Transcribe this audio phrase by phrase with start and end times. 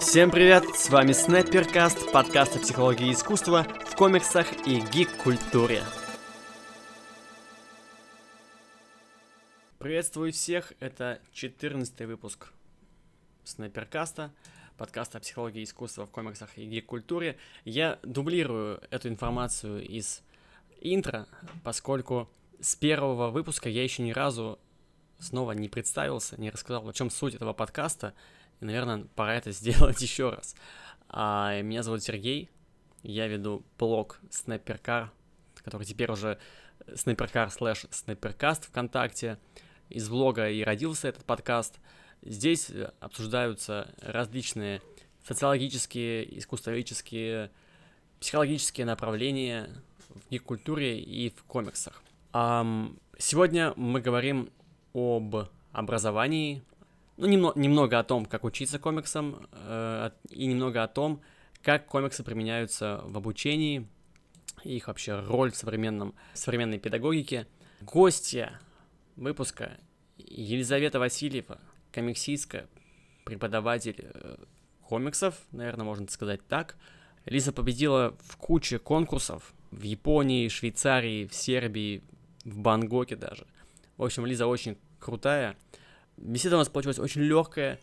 [0.00, 5.82] Всем привет, с вами Снайперкаст, подкаст о психологии искусства в комиксах и гик-культуре.
[9.78, 12.52] Приветствую всех, это 14 выпуск
[13.44, 14.32] Снайперкаста,
[14.76, 17.36] подкаста о психологии искусства в комиксах и гик-культуре.
[17.64, 20.22] Я дублирую эту информацию из
[20.80, 21.26] интро,
[21.64, 22.28] поскольку
[22.60, 24.58] с первого выпуска я еще ни разу
[25.18, 28.14] снова не представился, не рассказал, о чем суть этого подкаста,
[28.60, 30.54] и, наверное, пора это сделать еще раз.
[31.08, 32.48] А, меня зовут Сергей,
[33.02, 35.10] я веду блог Снайперкар,
[35.56, 36.38] который теперь уже
[36.94, 39.38] Снайперкар слэш Снайперкаст ВКонтакте.
[39.88, 41.80] Из блога и родился этот подкаст.
[42.22, 44.82] Здесь обсуждаются различные
[45.24, 47.50] социологические, искусствоведческие,
[48.20, 49.68] психологические направления
[50.08, 52.02] в гик-культуре и в комиксах.
[52.32, 54.50] Сегодня мы говорим
[54.94, 56.62] об образовании,
[57.20, 61.20] ну, немно, немного о том, как учиться комиксам, э, и немного о том,
[61.62, 63.86] как комиксы применяются в обучении,
[64.64, 67.46] их вообще роль в современном, современной педагогике.
[67.82, 68.58] Гостья
[69.16, 69.78] выпуска
[70.16, 71.60] Елизавета Васильева,
[71.92, 72.66] комиксистка,
[73.24, 74.36] преподаватель э,
[74.88, 76.76] комиксов, наверное, можно сказать так.
[77.26, 82.02] Лиза победила в куче конкурсов в Японии, Швейцарии, в Сербии,
[82.44, 83.46] в Бангкоке даже.
[83.98, 85.56] В общем, Лиза очень крутая.
[86.20, 87.80] Беседа у нас получилась очень легкая,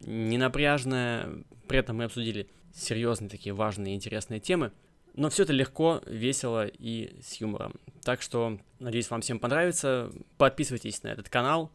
[0.00, 1.42] ненапряжная.
[1.66, 4.72] При этом мы обсудили серьезные такие важные и интересные темы.
[5.14, 7.74] Но все это легко, весело и с юмором.
[8.04, 10.12] Так что, надеюсь, вам всем понравится.
[10.36, 11.72] Подписывайтесь на этот канал,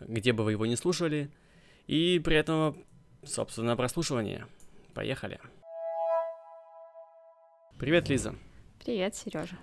[0.00, 1.30] где бы вы его не слушали.
[1.86, 2.84] И при этом,
[3.24, 4.46] собственно, прослушивание.
[4.94, 5.40] Поехали.
[7.78, 8.34] Привет, Лиза.
[8.84, 9.56] Привет, Сережа.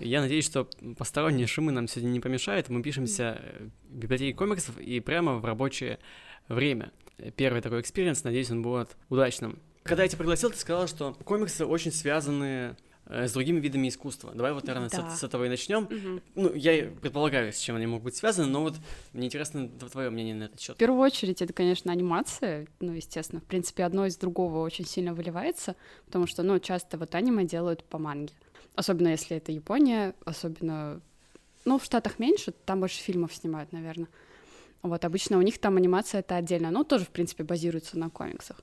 [0.00, 2.68] Я надеюсь, что посторонние шумы нам сегодня не помешают.
[2.68, 3.40] Мы пишемся
[3.88, 5.98] в библиотеке комиксов и прямо в рабочее
[6.48, 6.92] время.
[7.36, 9.58] Первый такой experience, надеюсь, он будет удачным.
[9.84, 12.76] Когда я тебя пригласил, ты сказала, что комиксы очень связаны
[13.06, 14.32] э, с другими видами искусства.
[14.34, 15.10] Давай вот, наверное, да.
[15.10, 15.84] с, с этого и начнем.
[15.84, 16.22] Угу.
[16.34, 18.74] Ну, я предполагаю, с чем они могут быть связаны, но вот
[19.12, 20.74] мне интересно твое мнение на этот счет.
[20.74, 22.66] В первую очередь, это, конечно, анимация.
[22.80, 27.14] Ну, естественно, в принципе, одно из другого очень сильно выливается, потому что, ну, часто вот
[27.14, 28.34] аниме делают по манге.
[28.76, 31.00] Особенно если это Япония, особенно...
[31.64, 34.08] Ну, в Штатах меньше, там больше фильмов снимают, наверное.
[34.82, 38.60] Вот, обычно у них там анимация это отдельно, но тоже, в принципе, базируется на комиксах.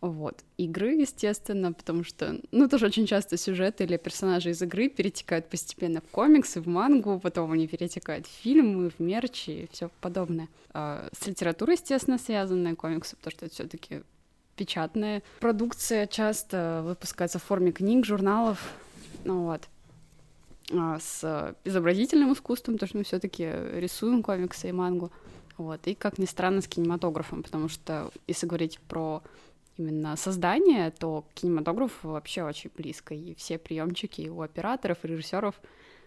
[0.00, 0.42] Вот.
[0.56, 6.00] Игры, естественно, потому что, ну, тоже очень часто сюжеты или персонажи из игры перетекают постепенно
[6.00, 10.48] в комиксы, в мангу, потом они перетекают в фильмы, в мерч и все подобное.
[10.72, 14.00] А с литературой, естественно, связанные комиксы, потому что это все таки
[14.56, 18.72] печатная продукция, часто выпускается в форме книг, журналов,
[19.24, 19.68] ну вот.
[20.72, 23.44] А, с изобразительным искусством, потому что мы все-таки
[23.74, 25.10] рисуем комиксы и мангу.
[25.56, 25.86] Вот.
[25.86, 29.22] И, как ни странно, с кинематографом, потому что если говорить про
[29.76, 33.14] именно создание, то к кинематографу вообще очень близко.
[33.14, 35.54] И все приемчики у операторов, и режиссеров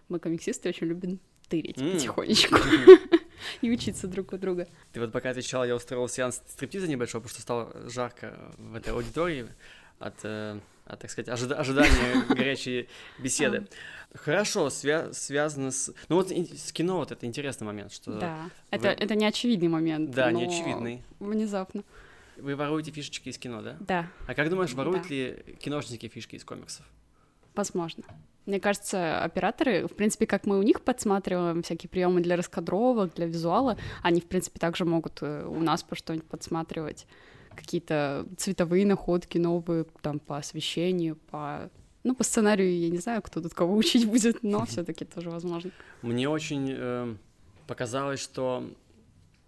[0.08, 1.92] мы, комиксисты, очень любим тырить mm.
[1.92, 2.56] потихонечку
[3.60, 4.66] и учиться друг у друга.
[4.92, 8.92] Ты вот пока отвечала, я устроил сеанс стриптиза небольшой, потому что стало жарко в этой
[8.92, 9.48] аудитории
[9.98, 13.66] от э, так сказать, ожида- ожидания горячей беседы.
[14.14, 15.92] Хорошо, свя- связано с...
[16.08, 18.12] Ну вот с кино вот это интересный момент, что...
[18.12, 20.10] Да, это, это не очевидный момент.
[20.10, 21.02] Да, не очевидный.
[21.18, 21.82] Внезапно.
[22.36, 23.76] Вы воруете фишечки из кино, да?
[23.80, 24.06] Да.
[24.26, 25.08] А как думаешь, воруют да.
[25.08, 26.84] ли киношники фишки из комиксов?
[27.54, 28.04] Возможно.
[28.46, 33.26] Мне кажется, операторы, в принципе, как мы у них подсматриваем всякие приемы для раскадровок, для
[33.26, 37.06] визуала, они, в принципе, также могут э, у нас по что-нибудь подсматривать
[37.54, 41.70] какие-то цветовые находки новые, там, по освещению, по...
[42.02, 45.30] Ну, по сценарию я не знаю, кто тут кого учить будет, но все таки тоже
[45.30, 45.70] возможно.
[46.02, 47.14] Мне очень э,
[47.66, 48.68] показалось, что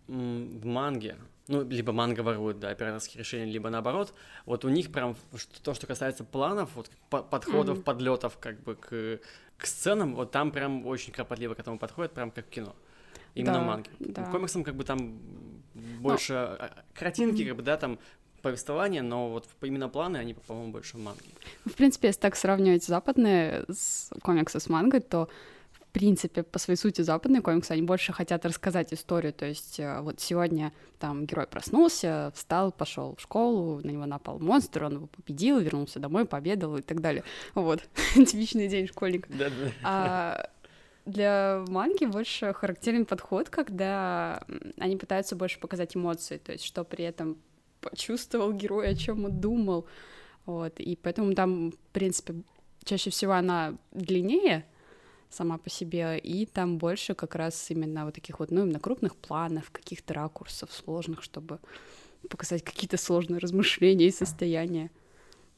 [0.08, 1.16] в манге,
[1.48, 4.14] ну, либо манга ворует, да, операторские решения, либо наоборот,
[4.44, 5.16] вот у них прям
[5.62, 7.82] то, что касается планов, вот подходов, mm-hmm.
[7.82, 9.20] подлетов как бы к,
[9.56, 12.74] к сценам, вот там прям очень кропотливо к этому подходят, прям как кино.
[13.36, 13.90] Именно да, манги.
[14.00, 14.24] Да.
[14.24, 15.18] Комиксам как бы там
[16.00, 16.38] больше но...
[16.38, 17.98] А, картинки, как бы, да, там
[18.42, 21.20] повествование, но вот именно планы, они, по-моему, больше манги.
[21.64, 25.28] В принципе, если так сравнивать западные с комиксы с мангой, то
[25.78, 29.32] в принципе, по своей сути, западные комиксы, они больше хотят рассказать историю.
[29.32, 34.38] То есть э, вот сегодня там герой проснулся, встал, пошел в школу, на него напал
[34.38, 37.24] монстр, он его победил, вернулся домой, победил и так далее.
[37.54, 37.82] Вот,
[38.14, 39.28] типичный день школьника.
[39.32, 39.72] Да-да.
[39.82, 40.50] А
[41.06, 44.44] для манги больше характерен подход, когда
[44.76, 47.38] они пытаются больше показать эмоции, то есть что при этом
[47.80, 49.86] почувствовал герой, о чем он думал.
[50.44, 52.34] Вот, и поэтому там, в принципе,
[52.84, 54.66] чаще всего она длиннее
[55.28, 59.16] сама по себе, и там больше как раз именно вот таких вот, ну, именно крупных
[59.16, 61.58] планов, каких-то ракурсов сложных, чтобы
[62.28, 64.90] показать какие-то сложные размышления и состояния.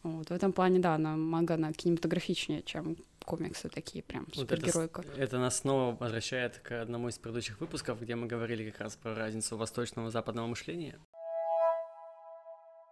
[0.02, 2.96] Вот, в этом плане, да, она манга, она кинематографичнее, чем
[3.28, 5.02] комиксы такие, прям супергеройка.
[5.02, 8.80] Вот это, это нас снова возвращает к одному из предыдущих выпусков, где мы говорили как
[8.80, 10.98] раз про разницу восточного и западного мышления.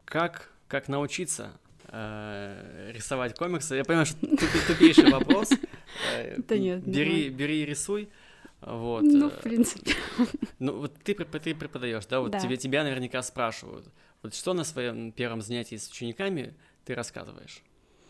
[0.04, 3.76] Как, как научиться э, рисовать комиксы?
[3.76, 4.18] Я понимаю, что
[4.66, 5.50] тупейший вопрос.
[6.12, 6.84] Э, да нет.
[6.84, 8.10] Бери, бери и рисуй.
[8.60, 9.02] Вот.
[9.02, 9.92] Ну, в принципе.
[10.58, 12.20] Ну, вот ты, ты преподаешь, да?
[12.20, 12.38] Вот да.
[12.38, 13.86] Тебе, тебя наверняка спрашивают.
[14.22, 16.54] Вот что на своем первом занятии с учениками
[16.84, 17.62] ты рассказываешь?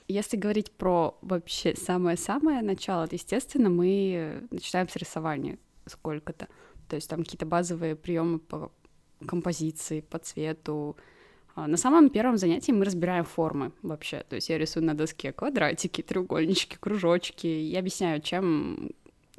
[0.09, 6.49] Если говорить про вообще самое-самое начало, то, естественно, мы начинаем с рисования сколько-то.
[6.89, 8.71] То есть там какие-то базовые приемы по
[9.27, 10.97] композиции, по цвету.
[11.55, 14.25] А на самом первом занятии мы разбираем формы вообще.
[14.29, 17.47] То есть я рисую на доске квадратики, треугольнички, кружочки.
[17.47, 18.91] Я объясняю, чем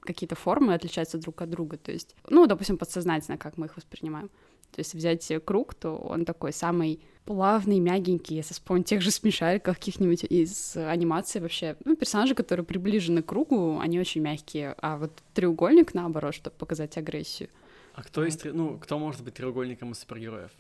[0.02, 1.78] какие-то формы отличаются друг от друга.
[1.78, 4.30] То есть, ну, допустим, подсознательно, как мы их воспринимаем.
[4.72, 9.76] То есть взять круг, то он такой самый плавный, мягенький, если вспомнить тех же смешариков
[9.76, 11.76] каких-нибудь из анимации вообще.
[11.84, 16.98] Ну, персонажи, которые приближены к кругу, они очень мягкие, а вот треугольник, наоборот, чтобы показать
[16.98, 17.50] агрессию.
[17.94, 18.28] А кто вот.
[18.28, 20.52] из, ну, кто может быть треугольником из супергероев?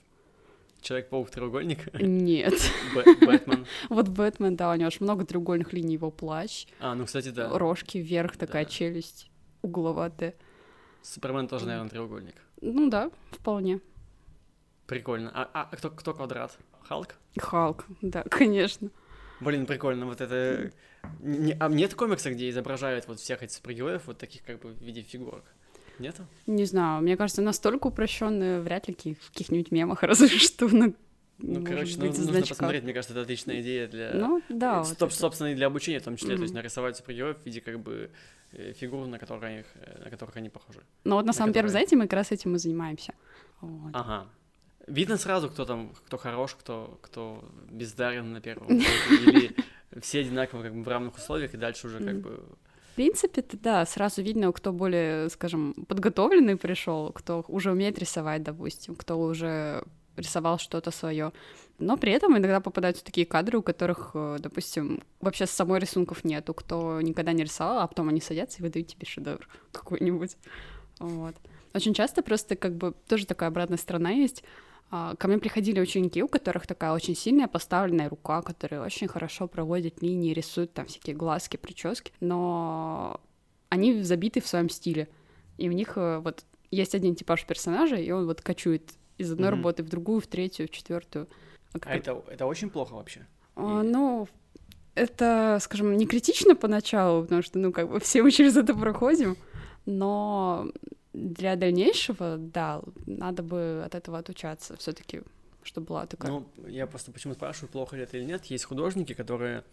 [0.81, 1.94] Человек-паук треугольник?
[2.02, 2.54] Нет.
[3.22, 3.66] Бэтмен.
[3.90, 6.68] Вот Бэтмен, да, у него аж много треугольных линий, его плащ.
[6.81, 7.58] А, ну, кстати, да.
[7.58, 9.31] Рожки вверх, такая челюсть
[9.62, 10.36] угловатая.
[11.02, 12.36] Супермен тоже, наверное, треугольник.
[12.60, 13.80] Ну да, вполне.
[14.88, 15.31] Прикольно.
[15.34, 16.57] А, а кто, кто квадрат?
[16.84, 17.16] Халк?
[17.38, 18.89] Халк, да, конечно.
[19.42, 20.72] Блин, прикольно, вот это...
[21.19, 24.81] Не, а нет комикса, где изображают вот всех этих супергероев вот таких как бы в
[24.81, 25.44] виде фигурок?
[26.00, 26.25] Нету?
[26.45, 30.94] Не знаю, мне кажется, настолько упрощенные вряд ли в каких-нибудь мемах, разве что на
[31.39, 32.50] ну, короче, ну, нужно значках.
[32.50, 34.12] посмотреть, мне кажется, это отличная идея для...
[34.13, 34.84] Ну, да.
[34.84, 36.38] Стоп, вот собственно, и для обучения в том числе, mm-hmm.
[36.38, 38.10] то есть нарисовать супергероев в виде как бы
[38.54, 40.81] э, фигур, на, которых, э, на которых они похожи.
[41.04, 41.54] Ну вот на, на самом которые...
[41.54, 43.13] первом занятии мы как раз этим и занимаемся.
[43.62, 43.92] Вот.
[43.94, 44.28] Ага.
[44.88, 48.68] Видно сразу, кто там, кто хорош, кто, кто бездарен на первом
[49.10, 49.56] или
[50.01, 52.42] все одинаково как бы в равных условиях, и дальше уже как бы...
[52.94, 58.95] В принципе, да, сразу видно, кто более, скажем, подготовленный пришел, кто уже умеет рисовать, допустим,
[58.95, 59.84] кто уже
[60.16, 61.31] рисовал что-то свое.
[61.80, 66.24] Но при этом иногда попадаются такие кадры, у которых, э, допустим, вообще с самой рисунков
[66.24, 70.38] нету, кто никогда не рисовал, а потом они садятся и выдают тебе шедевр какой-нибудь.
[71.00, 71.36] Вот.
[71.74, 74.44] Очень часто просто как бы тоже такая обратная сторона есть.
[74.89, 79.48] А, ко мне приходили ученики, у которых такая очень сильная поставленная рука, которые очень хорошо
[79.48, 83.19] проводят линии, рисуют там всякие глазки, прически, но
[83.69, 85.10] они забиты в своем стиле.
[85.57, 89.50] И у них э, вот есть один типаж персонажа, и он вот кочует из одной
[89.50, 89.51] mm-hmm.
[89.51, 91.28] работы в другую, в третью, в четвертую.
[91.74, 93.25] А, а это, это очень плохо вообще?
[93.56, 93.84] А.
[93.84, 94.28] Ну,
[94.95, 99.36] это, скажем, не критично поначалу, потому что, ну, как бы все мы через это проходим,
[99.86, 100.72] но
[101.18, 105.22] для дальнейшего, да, надо бы от этого отучаться все-таки,
[105.64, 106.31] чтобы была такая.
[106.31, 108.46] Ну, я просто почему спрашиваю, плохо ли это или нет.
[108.46, 109.64] Есть художники, которые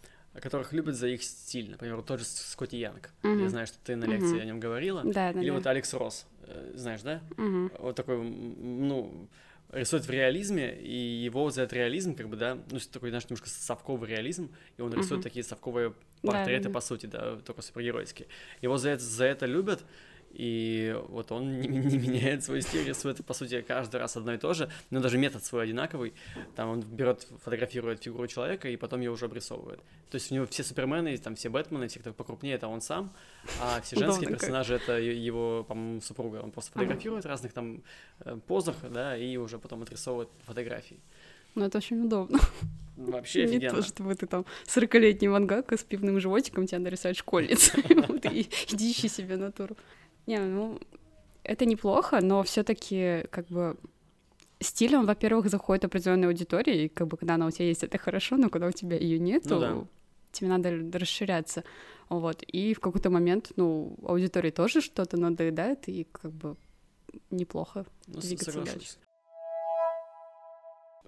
[0.41, 1.71] которых любят за их стиль.
[1.71, 3.11] Например, тот же Скотти Янг.
[3.23, 3.41] Uh-huh.
[3.41, 4.41] Я знаю, что ты на лекции uh-huh.
[4.41, 5.01] о нем говорила.
[5.01, 5.55] Да, да, Или да.
[5.55, 6.25] вот Алекс Росс.
[6.41, 7.21] Э, знаешь, да?
[7.37, 7.71] Uh-huh.
[7.79, 9.29] Вот такой, ну,
[9.71, 13.47] рисует в реализме, и его за этот реализм, как бы, да, ну, такой, знаешь, немножко
[13.47, 15.23] совковый реализм, и он рисует uh-huh.
[15.23, 16.73] такие совковые портреты, да, да.
[16.73, 18.27] по сути, да, только супергеройские.
[18.61, 19.85] Его за это, за это любят,
[20.35, 24.37] и вот он не, не меняет свой стиль, рисует, по сути, каждый раз одно и
[24.37, 26.13] то же, но даже метод свой одинаковый,
[26.55, 29.79] там он берет, фотографирует фигуру человека и потом ее уже обрисовывает.
[30.09, 33.13] То есть у него все супермены, там все Бэтмены, все, кто покрупнее, это он сам,
[33.61, 37.81] а все женские персонажи это его, по-моему, супруга, он просто фотографирует разных там
[38.19, 40.99] э, позах, да, и уже потом отрисовывает фотографии.
[41.55, 42.39] Ну, это очень удобно.
[42.97, 43.75] Вообще офигенно.
[43.75, 47.79] Не то, чтобы ты там 40-летний мангака с пивным животиком тебя нарисовать школьница.
[47.79, 49.77] Иди ищи себе натуру.
[50.27, 50.79] Не, ну,
[51.43, 53.77] это неплохо, но все таки как бы
[54.59, 57.97] стиль, он, во-первых, заходит определенной аудитории, и как бы когда она у тебя есть, это
[57.97, 59.87] хорошо, но когда у тебя ее нет, ну, да.
[60.31, 61.63] тебе надо расширяться.
[62.09, 62.43] Вот.
[62.43, 66.55] И в какой-то момент, ну, аудитории тоже что-то надоедает, и как бы
[67.31, 68.73] неплохо ну, двигаться соглашусь.
[68.73, 68.97] дальше.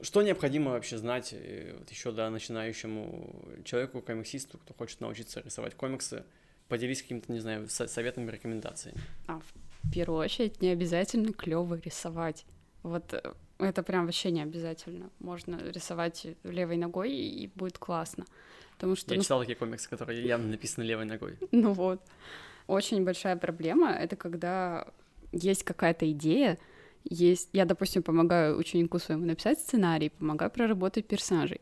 [0.01, 5.73] Что необходимо вообще знать э, вот еще да, начинающему человеку, комиксисту, кто хочет научиться рисовать
[5.73, 6.23] комиксы?
[6.67, 8.99] Поделись каким-то, не знаю, советами, рекомендациями.
[9.27, 12.45] А, в первую очередь, не обязательно клево рисовать.
[12.83, 15.09] Вот э, это прям вообще не обязательно.
[15.19, 18.25] Можно рисовать левой ногой, и будет классно.
[18.75, 19.23] Потому что, Я ну...
[19.23, 21.37] читал такие комиксы, которые явно написаны левой ногой.
[21.51, 22.01] Ну вот.
[22.67, 24.87] Очень большая проблема— это когда
[25.31, 26.57] есть какая-то идея,
[27.09, 27.49] есть...
[27.53, 31.61] Я, допустим, помогаю ученику своему написать сценарий, помогаю проработать персонажей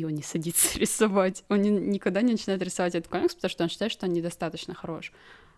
[0.00, 1.44] и он не садится рисовать.
[1.48, 4.74] Он не, никогда не начинает рисовать этот комикс, потому что он считает, что он недостаточно
[4.74, 5.12] хорош.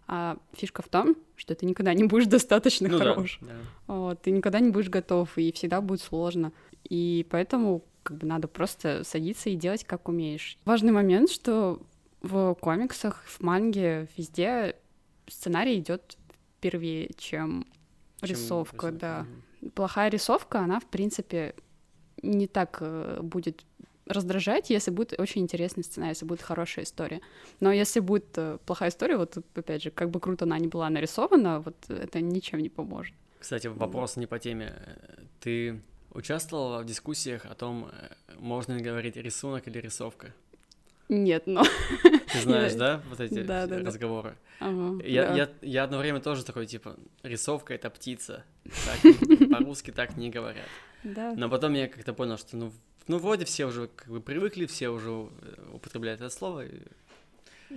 [0.09, 3.39] А фишка в том, что ты никогда не будешь достаточно ну, хорош.
[3.41, 3.95] Да, да.
[3.95, 6.53] Вот, ты никогда не будешь готов, и всегда будет сложно.
[6.89, 10.59] И поэтому как бы надо просто садиться и делать, как умеешь.
[10.65, 11.81] Важный момент, что
[12.21, 14.75] в комиксах, в манге, везде
[15.29, 16.19] сценарий идет
[16.57, 17.65] впервые, чем,
[18.21, 19.27] чем рисовка, рисовка, да.
[19.77, 21.55] Плохая рисовка, она, в принципе,
[22.23, 23.65] не так э, будет
[24.13, 27.21] раздражать, если будет очень интересный сценарий, если будет хорошая история.
[27.61, 30.89] Но если будет э, плохая история, вот опять же, как бы круто она ни была
[30.91, 33.15] нарисована, вот это ничем не поможет.
[33.39, 34.73] Кстати, вопрос не по теме.
[35.41, 35.81] Ты
[36.13, 40.33] участвовала в дискуссиях о том, э, можно ли говорить рисунок или рисовка?
[41.09, 41.65] Нет, но...
[42.33, 44.37] Ты знаешь, да, вот эти да, да, разговоры?
[44.61, 45.35] Ага, я, да.
[45.35, 48.45] я, я одно время тоже такой, типа, рисовка— это птица.
[49.51, 50.69] по-русски так не говорят.
[51.03, 51.35] Да.
[51.37, 52.73] Но потом я как-то понял, что, ну,
[53.09, 55.27] ну, вроде все уже как бы привыкли, все уже э,
[55.73, 56.65] употребляют это слово.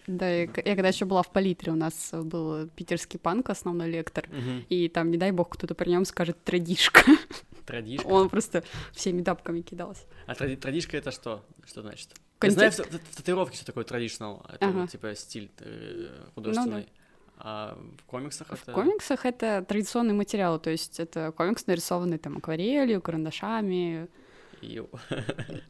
[0.07, 4.25] Да, я, я когда еще была в палитре, у нас был питерский панк, основной лектор,
[4.29, 4.65] угу.
[4.69, 7.01] и там, не дай бог, кто-то при нем скажет традишка.
[7.65, 8.05] Традишка?
[8.05, 10.03] Он просто всеми тапками кидался.
[10.27, 11.43] А тради традишка это что?
[11.65, 12.09] Что значит?
[12.37, 12.79] Контекст...
[12.79, 14.87] Я знаю в, в, татуировке что такое traditional, это ага.
[14.87, 16.81] типа стиль э, художественный.
[16.81, 17.05] Ну, да.
[17.37, 18.71] А в комиксах это...
[18.71, 24.07] В комиксах это традиционный материал, то есть это комикс, нарисованный там акварелью, карандашами,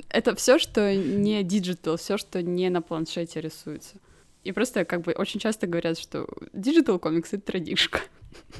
[0.09, 3.95] это все, что не digital, все, что не на планшете рисуется.
[4.43, 7.99] И просто как бы очень часто говорят, что digital комикс— это традишка.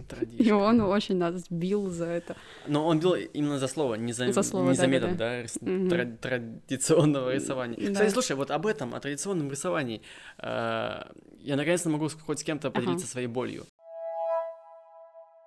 [0.08, 0.44] Традишка.
[0.44, 2.36] И он очень нас бил за это.
[2.65, 5.44] Но он бил именно за слово, не за, за, слово, не да, за метод, да,
[5.44, 5.48] да.
[5.62, 5.89] да угу.
[5.89, 7.77] тра- традиционного рисования.
[7.77, 7.92] Да.
[7.92, 10.01] Кстати, слушай, вот об этом, о традиционном рисовании,
[10.39, 11.04] э,
[11.39, 13.12] я наконец-то могу хоть с кем-то поделиться ага.
[13.12, 13.65] своей болью.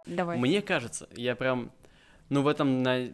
[0.06, 0.38] Давай.
[0.38, 1.72] Мне кажется, я прям,
[2.28, 3.10] ну, в этом на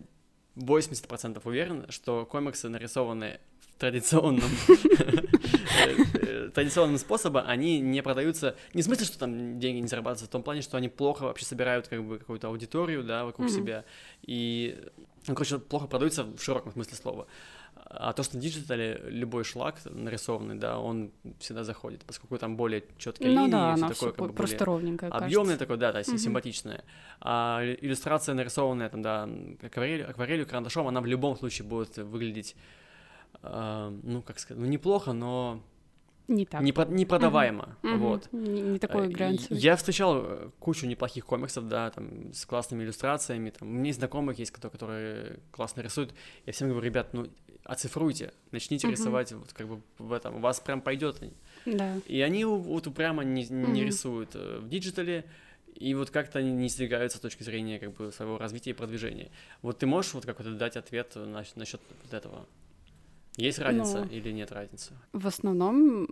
[0.57, 4.51] 80% уверен, что комиксы, нарисованные в традиционном
[6.55, 10.43] традиционным способом, они не продаются, не в смысле, что там деньги не зарабатываются, в том
[10.43, 13.85] плане, что они плохо вообще собирают как бы какую-то аудиторию, да, вокруг себя,
[14.23, 14.81] и,
[15.27, 17.27] ну, короче, плохо продаются в широком смысле слова.
[17.97, 22.57] А то, что в digital е любой шлак нарисованный, да, он всегда заходит, поскольку там
[22.57, 26.01] более четкие ну, линии, да, все такое как бы просто ровненькое, объемное такое, да, да,
[26.01, 26.19] угу.
[26.19, 26.85] симпатичное.
[27.21, 29.29] А иллюстрация нарисованная там, да,
[29.63, 32.57] акварелью, акварелью, карандашом, она в любом случае будет выглядеть,
[33.43, 35.63] э, ну как сказать, ну неплохо, но
[36.27, 36.63] не так.
[36.63, 37.97] Не, по, не продаваемо, угу.
[37.97, 38.29] вот.
[38.33, 39.59] Не, не такой глянцевый.
[39.59, 43.99] Я встречал э, кучу неплохих комиксов, да, там, с классными иллюстрациями, там, у меня есть
[43.99, 46.15] знакомых есть, которые, которые классно рисуют.
[46.47, 47.27] Я всем говорю, ребят, ну,
[47.65, 48.93] оцифруйте, начните угу.
[48.93, 51.21] рисовать вот как бы в этом, у вас прям пойдет.
[51.67, 51.99] Да.
[52.07, 53.87] И они вот упрямо не, не угу.
[53.87, 55.25] рисуют э, в digital е,
[55.75, 59.31] и вот как-то они не сдвигаются с точки зрения как бы своего развития и продвижения.
[59.63, 62.47] Вот ты можешь вот как-то дать ответ насчет вот этого?
[63.37, 64.93] Есть разница ну, или нет разницы?
[65.13, 66.07] В основном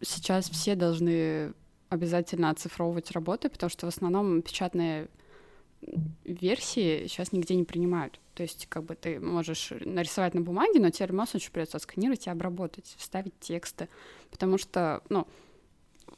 [0.00, 1.54] сейчас все должны
[1.88, 5.08] обязательно оцифровывать работы, потому что в основном печатные
[6.24, 8.20] версии сейчас нигде не принимают.
[8.34, 12.26] То есть, как бы ты можешь нарисовать на бумаге, но тебе ремонт очень придется отсканировать
[12.26, 13.88] и обработать, вставить тексты.
[14.30, 15.26] Потому что, ну,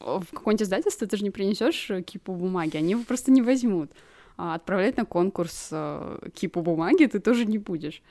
[0.01, 3.91] в какое-нибудь издательство ты же не принесешь кипу бумаги, они его просто не возьмут.
[4.37, 8.03] А отправлять на конкурс э, кипу бумаги ты тоже не будешь.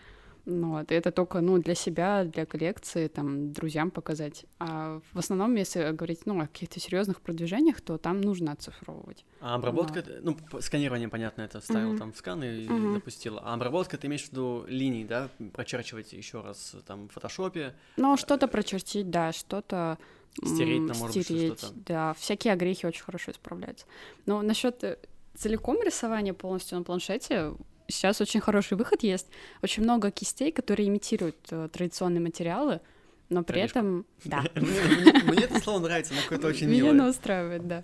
[0.45, 4.45] Ну, вот, и это только, ну, для себя, для коллекции, там, друзьям показать.
[4.59, 9.25] А в основном, если говорить, ну, о каких-то серьезных продвижениях, то там нужно оцифровывать.
[9.41, 10.39] А обработка, вот.
[10.53, 11.97] ну, сканирование, понятно, это вставил mm-hmm.
[11.97, 12.93] там в скан и mm-hmm.
[12.93, 13.39] запустил.
[13.41, 17.73] А обработка, ты имеешь в виду линии, да, прочерчивать еще раз там в фотошопе?
[17.97, 19.97] Ну, что-то прочертить, да, что-то
[20.43, 21.73] Стереть, там, может стереть, быть, что-то.
[21.85, 23.85] Да, всякие огрехи очень хорошо исправляются.
[24.25, 24.97] Но насчет э,
[25.33, 27.53] целиком рисования полностью на планшете
[27.87, 29.27] сейчас очень хороший выход есть.
[29.61, 32.81] Очень много кистей, которые имитируют э, традиционные материалы,
[33.29, 33.79] но при Конечно.
[33.79, 34.05] этом...
[34.23, 34.43] Да.
[34.55, 36.91] Мне это слово нравится, оно какое-то очень милое.
[36.91, 37.83] Меня оно устраивает, да.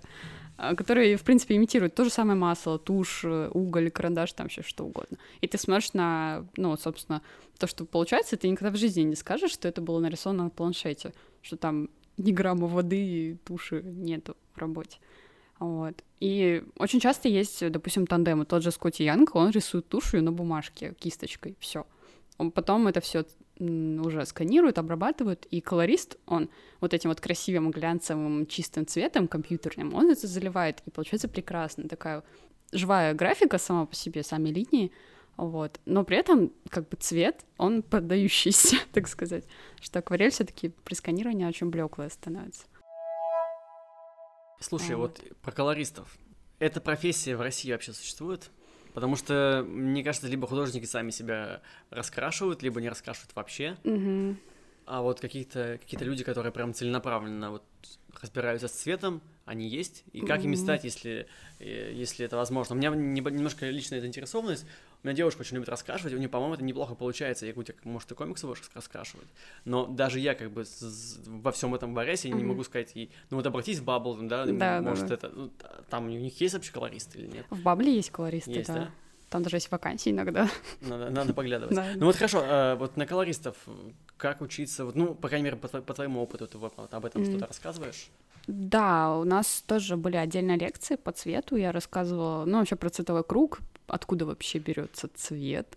[0.56, 4.62] А, которые, в принципе, имитируют то же самое масло, тушь, э, уголь, карандаш, там все
[4.62, 5.18] что угодно.
[5.40, 7.22] И ты смотришь на, ну, собственно,
[7.58, 11.14] то, что получается, ты никогда в жизни не скажешь, что это было нарисовано на планшете,
[11.40, 14.98] что там ни грамма воды и туши нету в работе.
[15.62, 16.02] Вот.
[16.18, 18.44] И очень часто есть, допустим, тандемы.
[18.44, 21.86] Тот же Скотти Янг, он рисует тушью на бумажке, кисточкой, все.
[22.36, 23.24] Он потом это все
[23.60, 26.50] уже сканирует, обрабатывает, и колорист, он
[26.80, 31.88] вот этим вот красивым глянцевым чистым цветом компьютерным, он это заливает, и получается прекрасно.
[31.88, 32.24] Такая
[32.72, 34.90] живая графика сама по себе, сами линии,
[35.36, 35.78] вот.
[35.84, 39.44] Но при этом как бы цвет, он поддающийся, так сказать,
[39.80, 42.64] что акварель все таки при сканировании очень блеклая становится.
[44.62, 45.20] Слушай, вот.
[45.22, 46.08] вот про колористов.
[46.58, 48.50] Эта профессия в России вообще существует?
[48.94, 53.76] Потому что, мне кажется, либо художники сами себя раскрашивают, либо не раскрашивают вообще.
[53.84, 54.36] Угу.
[54.86, 57.62] А вот какие-то какие люди, которые прям целенаправленно вот
[58.20, 60.04] разбираются с цветом, они есть?
[60.12, 61.26] И как ими стать, если,
[61.58, 62.74] э, если это возможно?
[62.74, 64.66] У меня немножко личная заинтересованность.
[65.02, 67.44] У меня девушка очень любит раскрашивать, у нее, по-моему, это неплохо получается.
[67.44, 69.26] Я говорю, может, ты комиксы будешь раскрашивать?
[69.64, 70.64] Но даже я как бы
[71.26, 72.36] во всем этом варясь, я mm-hmm.
[72.36, 75.50] не могу сказать ей, ну вот обратись в Бабл, да, да может, да, это, ну,
[75.90, 77.46] там у них есть вообще колористы или нет?
[77.50, 78.74] В Бабле есть колористы, есть, да.
[78.74, 78.90] да?
[79.28, 80.48] Там даже есть вакансии иногда.
[80.82, 81.74] Надо, надо поглядывать.
[81.74, 81.86] Да.
[81.96, 83.56] Ну вот хорошо, а, вот на колористов
[84.22, 87.22] как учиться, вот, ну, по крайней мере, по, по твоему опыту ты вот об этом
[87.22, 87.24] mm.
[87.24, 88.08] что-то рассказываешь?
[88.46, 91.56] Да, у нас тоже были отдельные лекции по цвету.
[91.56, 95.76] Я рассказывала, ну, вообще про цветовой круг, откуда вообще берется цвет,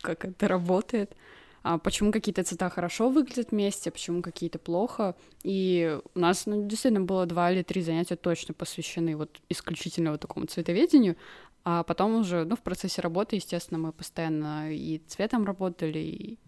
[0.00, 1.14] как это работает,
[1.62, 5.14] а почему какие-то цвета хорошо выглядят вместе, почему какие-то плохо.
[5.44, 10.20] И у нас ну, действительно было два или три занятия точно посвящены вот исключительно вот
[10.20, 11.16] такому цветоведению,
[11.64, 16.38] а потом уже, ну, в процессе работы, естественно, мы постоянно и цветом работали, и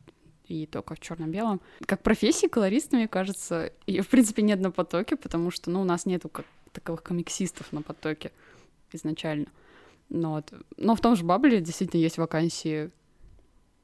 [0.49, 1.61] и только в черно-белом.
[1.87, 5.85] Как профессии колориста, мне кажется, ее, в принципе, нет на потоке, потому что, ну, у
[5.85, 8.33] нас нету как таковых комиксистов на потоке
[8.93, 9.47] изначально.
[10.09, 10.53] Но, вот.
[10.77, 12.91] Но в том же Бабле действительно есть вакансии.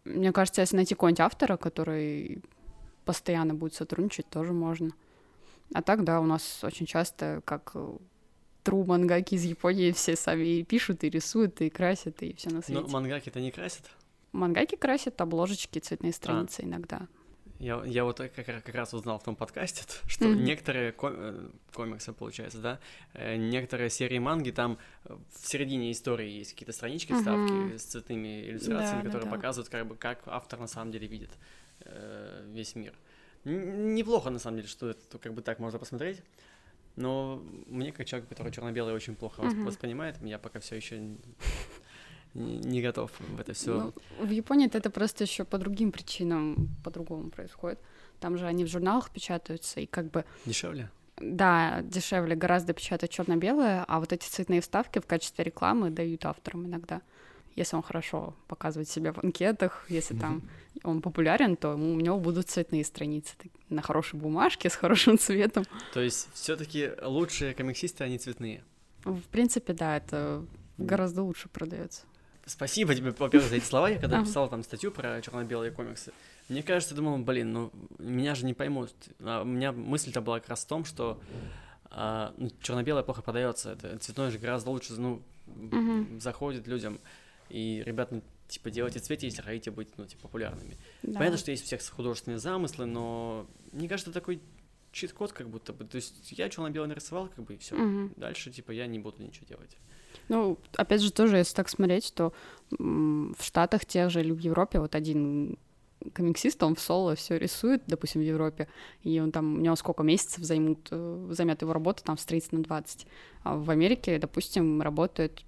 [0.05, 2.43] Мне кажется, если найти какого-нибудь автора, который
[3.05, 4.91] постоянно будет сотрудничать, тоже можно.
[5.75, 7.75] А так, да, у нас очень часто, как
[8.63, 12.63] тру мангаки из Японии, все сами и пишут, и рисуют, и красят, и все на
[12.63, 12.81] свете.
[12.81, 13.91] Но мангаки-то не красят?
[14.33, 16.15] Мангаки красят обложечки, цветные а.
[16.15, 16.65] страницы а.
[16.65, 17.09] иногда.
[17.63, 20.43] Я, я вот как, как раз узнал в том подкасте, что mm-hmm.
[20.43, 22.81] некоторые ком- э, комиксы, получается, да,
[23.15, 27.79] э, некоторые серии манги, там э, в середине истории есть какие-то странички, вставки mm-hmm.
[27.79, 31.31] с цветными иллюстрациями, да, которые да, показывают, как бы, как автор на самом деле видит
[31.85, 32.95] э, весь мир.
[33.45, 36.21] Н- неплохо, на самом деле, что это как бы так можно посмотреть.
[36.97, 39.65] Но мне, как человек, который черно-белый очень плохо mm-hmm.
[39.65, 41.17] воспринимает, я пока все еще
[42.35, 43.75] не готов в это все.
[44.19, 47.79] Ну, в Японии это просто еще по другим причинам по-другому происходит.
[48.21, 50.25] Там же они в журналах печатаются и как бы.
[50.47, 50.91] Дешевле?
[51.19, 56.67] Да, дешевле гораздо печатать черно-белое, а вот эти цветные вставки в качестве рекламы дают авторам
[56.67, 57.03] иногда.
[57.55, 60.43] Если он хорошо показывает себя в анкетах, если там
[60.85, 63.35] он популярен, то у него будут цветные страницы
[63.69, 65.65] на хорошей бумажке с хорошим цветом.
[65.93, 68.65] То есть все-таки лучшие комиксисты, они цветные.
[69.05, 70.47] В принципе, да, это
[70.79, 72.07] гораздо лучше продается.
[72.45, 73.89] Спасибо тебе, во-первых, за эти слова.
[73.89, 76.13] Я когда писал там статью про черно-белые комиксы,
[76.49, 78.93] мне кажется, думал, блин, ну меня же не поймут.
[79.21, 81.21] А у меня мысль-то была как раз в том, что
[81.95, 83.73] а, ну, черно-белое плохо продается.
[83.73, 86.19] Это цветное же гораздо лучше, ну, угу.
[86.19, 87.01] заходит людям.
[87.49, 90.77] И, ребят, ну, типа, делайте цвет, если хотите быть, ну, типа, популярными.
[91.03, 91.19] Да.
[91.19, 94.41] Понятно, что есть у всех художественные замыслы, но мне кажется, такой
[94.93, 95.85] чит-код как будто бы.
[95.85, 97.75] То есть я черно-белое нарисовал, как бы, и все.
[97.75, 98.11] Угу.
[98.17, 99.77] Дальше, типа, я не буду ничего делать.
[100.29, 102.33] Ну, опять же, тоже, если так смотреть, то
[102.71, 105.59] в Штатах тех же или в Европе вот один
[106.15, 108.69] комиксист, он в соло все рисует, допустим, в Европе,
[109.03, 112.63] и он там, у него сколько месяцев займут, э, займет его работа, там, встретиться на
[112.63, 113.07] 20.
[113.45, 115.43] А в Америке, допустим, работает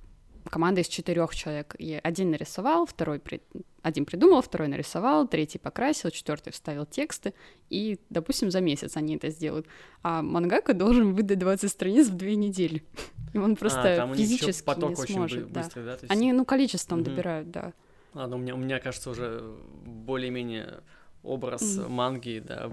[0.50, 1.74] команда из четырех человек.
[1.78, 3.40] И один нарисовал, второй при...
[3.82, 7.34] один придумал, второй нарисовал, третий покрасил, четвертый вставил тексты,
[7.70, 9.66] и, допустим, за месяц они это сделают.
[10.02, 12.84] А мангака должен выдать 20 страниц в две недели.
[13.32, 15.52] И он просто а, физически не сможет.
[15.52, 15.62] да.
[15.62, 15.92] Быстрый, да?
[15.92, 16.10] Есть...
[16.10, 17.10] Они, ну, количеством угу.
[17.10, 17.72] добирают, да.
[18.14, 20.82] Ладно, у меня, у меня кажется, уже более-менее
[21.24, 21.88] образ mm.
[21.88, 22.68] манги, да, э,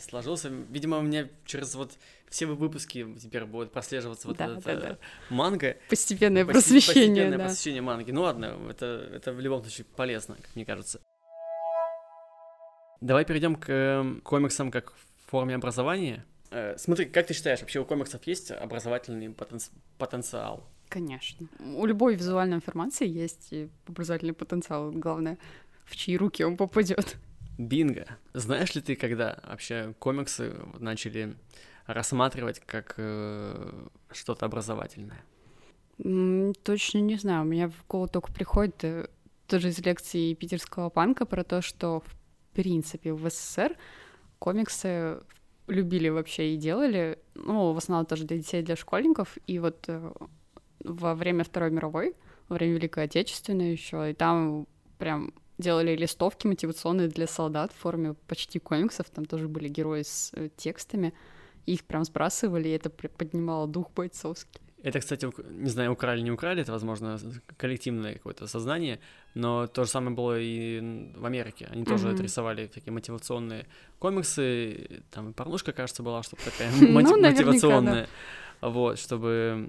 [0.00, 0.48] сложился.
[0.48, 4.88] Видимо, у меня через вот все выпуски теперь будет прослеживаться вот да, этот да, да.
[4.90, 4.96] Э,
[5.30, 5.76] манга.
[5.88, 7.44] Постепенное просвещение, Постепенное да.
[7.44, 8.10] просвещение манги.
[8.10, 11.00] Ну ладно, это, это в любом случае полезно, как мне кажется.
[13.00, 14.94] Давай перейдем к э, комиксам как
[15.26, 16.24] форме образования.
[16.50, 20.66] Э, смотри, как ты считаешь, вообще у комиксов есть образовательный потенци- потенциал?
[20.88, 21.46] Конечно.
[21.76, 23.52] У любой визуальной информации есть
[23.86, 24.90] образовательный потенциал.
[24.90, 25.38] Главное,
[25.84, 27.16] в чьи руки он попадет.
[27.58, 28.06] Бинго.
[28.32, 31.36] Знаешь ли ты, когда вообще комиксы начали
[31.86, 35.24] рассматривать как э, что-то образовательное?
[36.62, 37.42] Точно не знаю.
[37.42, 39.08] У меня в голову только приходит э,
[39.48, 43.76] тоже из лекции питерского панка про то, что в принципе в СССР
[44.38, 45.20] комиксы
[45.66, 50.12] любили вообще и делали, ну, в основном тоже для детей, для школьников, и вот э,
[50.84, 52.14] во время Второй мировой,
[52.48, 54.66] во время Великой Отечественной еще, и там
[54.98, 60.30] прям делали листовки мотивационные для солдат в форме почти комиксов, там тоже были герои с
[60.34, 61.12] э, текстами,
[61.66, 64.60] их прям сбрасывали, и это поднимало дух бойцовский.
[64.80, 67.18] Это, кстати, не знаю, украли, не украли, это, возможно,
[67.56, 69.00] коллективное какое-то сознание,
[69.34, 71.68] но то же самое было и в Америке.
[71.72, 71.86] Они mm-hmm.
[71.86, 73.66] тоже рисовали такие мотивационные
[73.98, 78.08] комиксы, там и порнушка, кажется, была, что-то такая ну, мотивационная.
[78.60, 79.68] вот, чтобы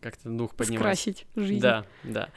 [0.00, 0.80] как-то дух поднимать.
[0.80, 1.60] Скрасить жизнь.
[1.60, 2.28] Да, да.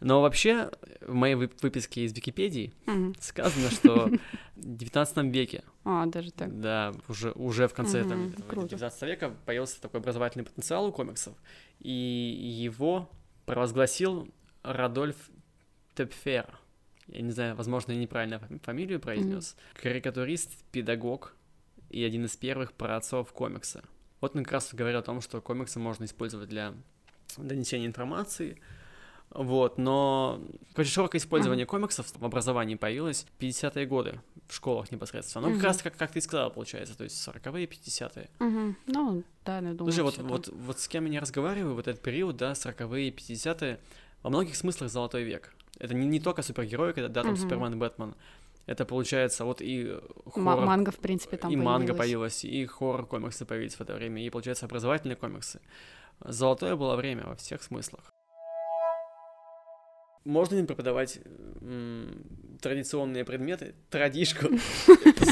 [0.00, 3.14] Но вообще в моей выписке из Википедии угу.
[3.20, 4.10] сказано, что
[4.56, 6.60] в 19 веке, а, даже так.
[6.60, 11.34] Да, уже, уже в конце угу, там, 19 века появился такой образовательный потенциал у комиксов,
[11.80, 13.10] и его
[13.46, 14.28] провозгласил
[14.62, 15.30] Радольф
[15.94, 16.58] Тепфер.
[17.08, 19.56] Я не знаю, возможно, я неправильно фамилию произнес.
[19.56, 19.82] Mm-hmm.
[19.82, 21.36] Карикатурист, педагог
[21.90, 23.84] и один из первых праотцов комикса.
[24.20, 26.74] Вот он как раз говорил о том, что комиксы можно использовать для
[27.36, 28.58] донесения информации,
[29.30, 30.40] вот, но
[30.76, 35.48] очень широкое использование комиксов в образовании появилось в 50-е годы в школах непосредственно.
[35.48, 38.30] Ну, как раз, как, как ты сказала, получается, то есть 40-е, 50-е.
[38.38, 38.74] Mm-hmm.
[38.86, 39.92] Ну, да, я думаю.
[39.92, 43.80] Слушай, вот, вот, вот с кем я не разговариваю, вот этот период, да, 40-е, 50-е,
[44.22, 45.52] во многих смыслах золотой век.
[45.80, 47.36] Это не, не только супергерои, когда, да, там mm-hmm.
[47.36, 48.14] Супермен, Бэтмен.
[48.66, 49.98] Это получается вот и
[50.32, 50.64] хоррор...
[50.64, 51.66] манга, в принципе, там И появилась.
[51.66, 55.60] манга появилась, и хоррор-комиксы появились в это время, и, получается, образовательные комиксы.
[56.20, 58.13] Золотое было время во всех смыслах.
[60.24, 61.20] Можно ли преподавать
[62.60, 64.48] традиционные предметы, традишку,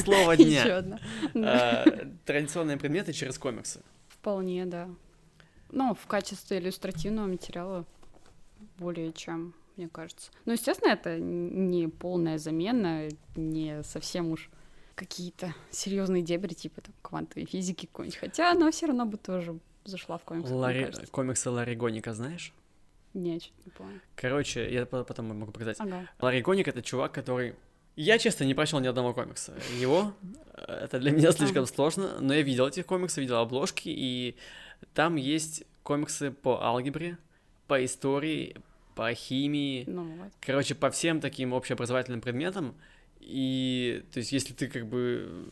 [0.03, 0.99] слово дня.
[1.35, 1.85] А,
[2.27, 3.81] традиционные предметы через комиксы.
[4.09, 4.91] Вполне, да.
[5.71, 7.87] Ну, в качестве иллюстративного материала
[8.79, 10.31] более чем, мне кажется.
[10.45, 14.51] Ну, естественно, это не полная замена, не совсем уж
[14.95, 18.19] какие-то серьезные дебри, типа там квантовой физики какой-нибудь.
[18.19, 20.53] Хотя она все равно бы тоже зашла в комиксы.
[20.53, 20.93] Ларри...
[21.11, 22.53] Комиксы Ларри Гоника знаешь?
[23.15, 24.01] Нет, не помню.
[24.17, 25.79] Короче, я потом могу показать.
[25.81, 26.09] Ага.
[26.21, 27.55] Ларри Гоник— это чувак, который...
[27.95, 29.55] Я, честно, не прочел ни одного комикса.
[29.79, 30.15] Его
[30.55, 34.37] э, это для меня слишком сложно, но я видел этих комиксов, видел обложки, и
[34.95, 37.19] там есть комиксы по алгебре,
[37.67, 38.57] по истории,
[38.95, 40.33] по химии, ну, вот.
[40.41, 42.75] короче, по всем таким общеобразовательным предметам.
[43.21, 45.51] И, то есть, если ты как бы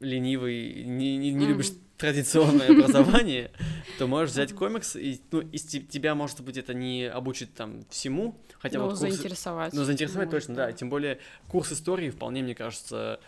[0.00, 1.48] ленивый, не, не, не mm-hmm.
[1.48, 3.50] любишь традиционное образование,
[3.98, 8.38] то можешь взять комикс, и ну, из тебя, может быть, это не обучит там всему,
[8.58, 9.00] хотя ну, вот курс...
[9.00, 9.72] заинтересовать.
[9.72, 10.72] Ну, заинтересовать точно, да.
[10.72, 13.20] Тем более курс истории вполне, мне кажется,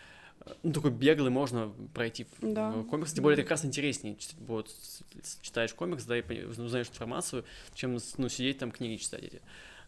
[0.62, 2.70] ну, такой беглый можно пройти да.
[2.70, 4.70] в комикс, тем более это как раз интереснее, вот,
[5.42, 9.40] читаешь комикс, да, и узнаешь информацию, чем, ну, сидеть там книги читать эти.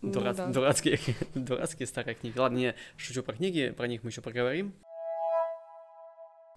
[0.03, 0.38] Дурац...
[0.38, 0.53] Ну, да.
[0.53, 0.99] дурацкие,
[1.35, 2.38] дурацкие старые книги.
[2.38, 4.73] Ладно, я шучу про книги, про них мы еще поговорим.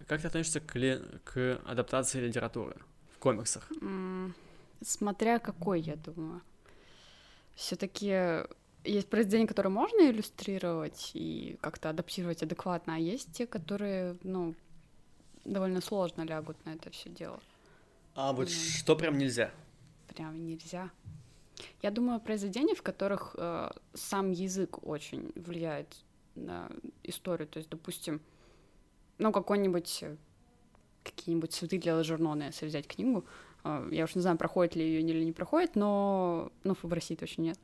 [0.08, 1.00] Как ты относишься к, ли...
[1.24, 2.76] к адаптации литературы
[3.14, 3.72] в комиксах?
[4.82, 6.42] Смотря какой, я думаю.
[7.56, 8.44] Все-таки
[8.84, 14.56] есть произведения, которые можно иллюстрировать и как-то адаптировать адекватно, а есть те, которые, ну,
[15.46, 17.40] довольно сложно лягут на это все дело.
[18.16, 18.78] А вот mm.
[18.78, 19.52] что прям нельзя?
[20.08, 20.90] Прям нельзя.
[21.82, 25.88] Я думаю, произведения, в которых э, сам язык очень влияет
[26.36, 26.70] на
[27.04, 27.48] историю.
[27.48, 28.22] То есть, допустим,
[29.18, 30.16] ну, какой-нибудь, э,
[31.04, 33.26] какие-нибудь цветы для Лажернона, если взять книгу,
[33.64, 37.16] а, я уж не знаю, проходит ли ее или не проходит, но, ну, в России
[37.16, 37.60] точно нет.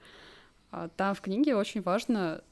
[0.71, 2.43] А, там в книге очень важно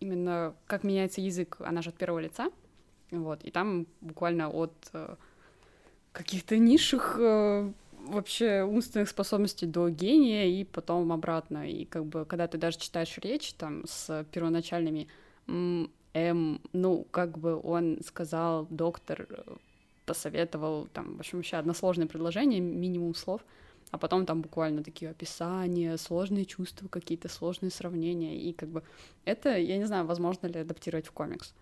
[0.00, 2.50] именно, как меняется язык, она же от первого лица,
[3.10, 5.16] вот, и там буквально от э,
[6.12, 7.72] каких-то низших э,
[8.06, 11.68] вообще умственных способностей до гения и потом обратно.
[11.68, 15.08] И как бы, когда ты даже читаешь речь там с первоначальными
[16.14, 19.56] эм, ну, как бы он сказал, доктор э,
[20.06, 23.42] посоветовал, там, в общем, вообще односложное предложение, минимум слов,
[23.90, 28.82] а потом там буквально такие описания, сложные чувства, какие-то сложные сравнения, и как бы
[29.24, 31.54] это, я не знаю, возможно ли адаптировать в комикс.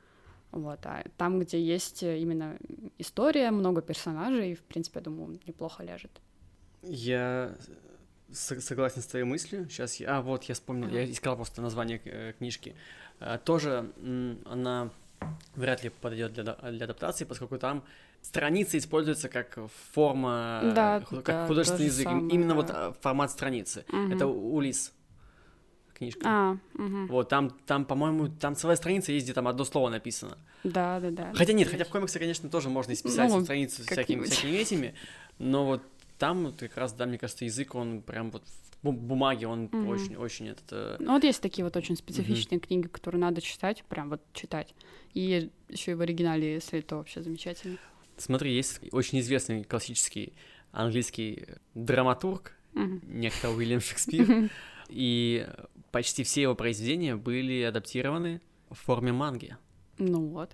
[0.50, 2.56] Вот, а там, где есть именно
[2.96, 6.22] история, много персонажей, в принципе, я думаю, неплохо ляжет.
[6.82, 7.54] Я
[8.32, 9.68] согласен с твоей мыслью.
[9.68, 10.18] Сейчас я...
[10.18, 12.74] А, вот, я вспомнил, я искал просто название э, книжки.
[13.20, 13.90] Э, тоже
[14.44, 14.90] она
[15.56, 17.82] вряд ли подойдет для, для адаптации, поскольку там
[18.22, 19.58] страница используется как
[19.92, 22.54] форма, да, как да, художественный язык, самое, именно да.
[22.54, 23.84] вот э, формат страницы.
[23.88, 24.14] Угу.
[24.14, 24.92] Это Улис
[25.98, 26.20] книжка.
[26.24, 27.06] А, угу.
[27.08, 30.38] Вот там, там, по-моему, там целая страница есть, где там одно слово написано.
[30.64, 31.32] Да, да, да.
[31.34, 34.94] Хотя нет, хотя в комиксе, конечно, тоже можно исписать ну, страницу всякими, всякими этими,
[35.38, 35.82] но вот
[36.18, 38.42] там как раз, да, мне кажется, язык, он прям вот
[38.82, 40.66] в бумаге, он mm очень, очень этот...
[40.70, 44.20] Э, ну вот есть такие вот очень специфичные mm книги, которые надо читать, прям вот
[44.32, 44.74] читать.
[45.14, 47.78] И еще и в оригинале, если то вообще замечательно.
[48.16, 50.32] Смотри, есть очень известный классический
[50.72, 54.50] английский драматург, mm некто Уильям Шекспир,
[54.88, 55.46] и
[55.90, 59.56] почти все его произведения были адаптированы в форме манги.
[59.98, 60.50] Ну вот.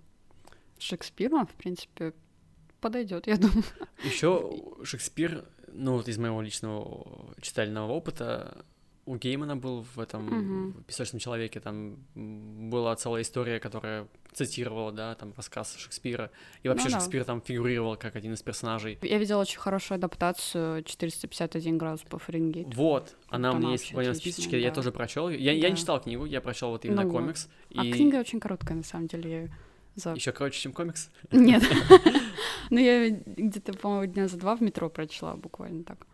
[0.79, 2.15] Шекспир, он, в принципе,
[2.85, 3.65] подойдет, я думаю.
[4.05, 4.29] Еще
[4.85, 5.45] Шекспир
[5.75, 8.65] ну вот из моего личного читательного опыта,
[9.07, 10.79] у Геймана был в этом угу.
[10.79, 16.31] в песочном человеке, там была целая история, которая цитировала, да, там рассказ Шекспира,
[16.63, 17.01] и вообще Ну да.
[17.01, 18.99] Шекспир там фигурировал как один из персонажей.
[19.03, 22.71] Я видела очень хорошую адаптацию 451 градус по Фаренгейту.
[22.75, 24.77] Вот, она у меня есть в моем списочке, я да.
[24.77, 25.29] тоже прочел.
[25.29, 25.81] Я, я не Да.
[25.81, 27.49] читал книгу, я прочел вот именно Ну комикс.
[27.77, 29.31] А и книга очень короткая, на самом деле.
[29.31, 29.49] Я
[29.97, 30.15] за...
[30.15, 31.11] еще короче, чем комикс.
[31.31, 31.63] Нет.
[32.71, 36.07] Ну, я где-то, по-моему, дня за два в метро прочла, буквально так.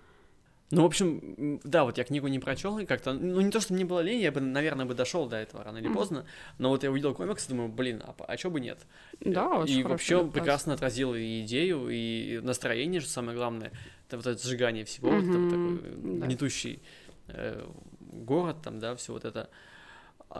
[0.72, 3.74] Ну, в общем, да, вот я книгу не прочел, и как-то, ну, не то, что
[3.74, 6.26] мне было лень, я бы, наверное, бы дошел до этого рано или поздно,
[6.58, 8.78] но вот я увидел комикс и думаю, блин, а, а чё бы нет?
[9.18, 10.40] Да, Э, очень И вообще адаптация.
[10.40, 13.72] прекрасно отразил и идею, и настроение, что самое главное,
[14.06, 16.26] это вот это сжигание всего, вот это вот такой да.
[16.26, 16.80] гнетущий
[17.26, 17.66] э,
[18.00, 19.50] город там, да, все вот это.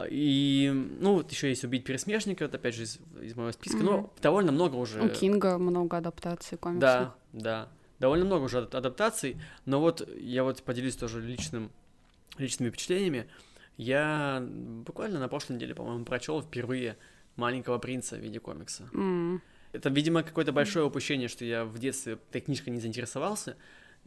[0.09, 3.87] И, ну, вот еще есть «Убить пересмешника», это опять же из, из моего списка, Мгм.
[3.87, 5.03] но довольно много уже...
[5.03, 6.81] У Кинга много адаптаций комиксов.
[6.81, 7.69] Да, да.
[7.99, 11.71] Довольно много уже ад- адаптаций, но вот я вот поделюсь тоже личным,
[12.39, 13.27] личными впечатлениями.
[13.77, 16.97] Я буквально на прошлой неделе, по-моему, прочел впервые
[17.37, 18.89] «Маленького принца» в виде комикса.
[18.95, 23.57] М, Это, видимо, какое-то большое упущение, что я в детстве этой книжкой не заинтересовался,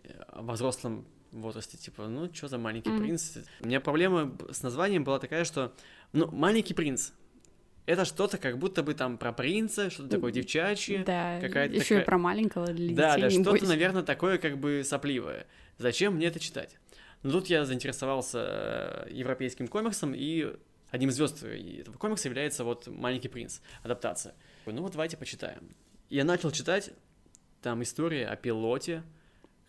[0.04, 1.06] э, а во взрослом
[1.42, 3.00] возрасте, типа, ну, что за «Маленький Мгм.
[3.04, 3.38] принц»?
[3.62, 5.74] У меня проблема с названием была такая, что,
[6.12, 7.12] ну, «Маленький принц»—
[7.86, 12.02] это что-то как будто бы там про принца, что-то такое девчачье, Да, какая-то еще такая-
[12.02, 13.70] и про маленького для да, детей, да, что-то, небось.
[13.70, 15.48] наверное, такое как бы сопливое.
[15.78, 16.78] Зачем мне это читать?
[17.24, 20.56] Но тут я заинтересовался э, европейским комиксом, и
[20.92, 24.36] одним из звезд этого комикса является вот «Маленький принц», адаптация.
[24.66, 25.76] Ну вот давайте почитаем.
[26.10, 26.92] Я начал читать,
[27.62, 29.04] там история о пилоте,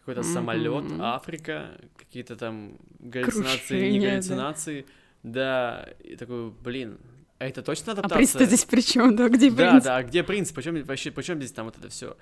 [0.04, 0.32] какой-то Мгм.
[0.34, 4.10] самолет, Африка, какие-то там галлюцинации, не Крушение, да.
[4.10, 4.86] галлюцинации.
[5.22, 6.98] Да, и такой, блин,
[7.38, 8.16] а это точно А адаптация?
[8.18, 9.28] принц-то здесь при чем, да?
[9.30, 9.84] Где Да, принц?
[9.84, 10.52] да, а где принц?
[10.52, 12.16] Причем вообще, причем здесь там вот это все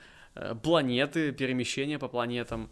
[0.62, 2.70] планеты, перемещения по планетам.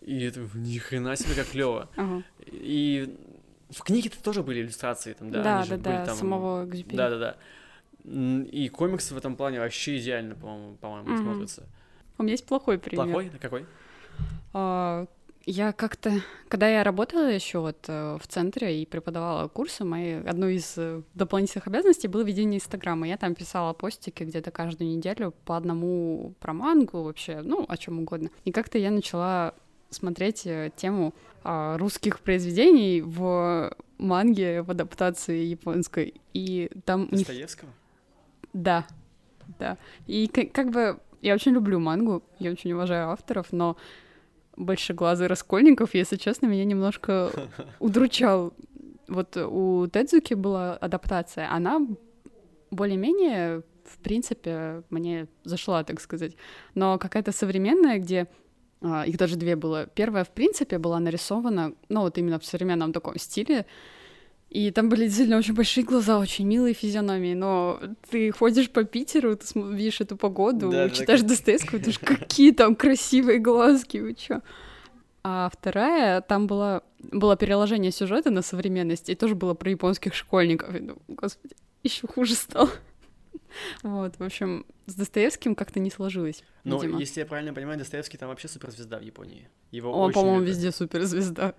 [0.00, 1.88] И это ни хрена себе как клево.
[1.96, 2.22] Ага.
[2.52, 3.16] И
[3.70, 5.42] в книге-то тоже были иллюстрации там, да?
[5.42, 6.96] Да, да, да, там- самого Экзюпери.
[6.96, 7.36] Да, да, да.
[8.52, 11.22] И комикс в этом плане вообще идеально, по-моему, по-моему, Мгм.
[11.24, 11.64] смотрится.
[12.18, 13.04] У меня есть плохой пример.
[13.06, 13.30] Плохой?
[13.34, 13.66] А Какой?
[14.52, 15.06] А,
[15.44, 16.12] Я как-то,
[16.48, 21.02] когда я работала еще вот э, в центре и преподавала курсы, моей одной из э,
[21.14, 23.06] дополнительных обязанностей было ведение Инстаграма.
[23.06, 28.00] Я там писала постики где-то каждую неделю по одному про мангу вообще, ну, о чем
[28.00, 28.30] угодно.
[28.44, 29.54] И как-то я начала
[29.90, 36.14] смотреть э, тему а, русских произведений в манге, в адаптации японской.
[36.32, 37.70] И там Достоевского?
[38.52, 38.86] да,
[39.60, 39.78] да.
[40.08, 43.76] И как, как бы я очень люблю мангу, я очень уважаю авторов, но
[44.56, 47.30] большеглазый Раскольников, если честно, меня немножко
[47.78, 48.52] удручал.
[49.08, 51.80] Вот у Тедзуки была адаптация, она
[52.70, 56.36] более-менее, в принципе, мне зашла, так сказать.
[56.74, 58.26] Но какая-то современная, где
[58.82, 59.86] а, их даже две было.
[59.86, 63.66] Первая, в принципе, была нарисована, ну, вот именно в современном таком стиле,
[64.56, 67.78] и там были действительно очень большие глаза, очень милые физиономии, но
[68.10, 72.74] ты ходишь по Питеру, ты видишь эту погоду, Да, читаешь Достоевского, ты думаешь, какие там
[72.74, 74.40] красивые глазки, вы чё?
[75.22, 80.72] А вторая, там было, было переложение сюжета на современность, и тоже было про японских школьников.
[80.72, 82.70] Я думаю, господи, еще хуже стало.
[83.82, 88.30] Вот, в общем, с Достоевским как-то не сложилось, Ну, если я правильно понимаю, Достоевский там
[88.30, 89.48] вообще суперзвезда в Японии.
[89.70, 91.54] Его Он, по-моему, везде суперзвезда.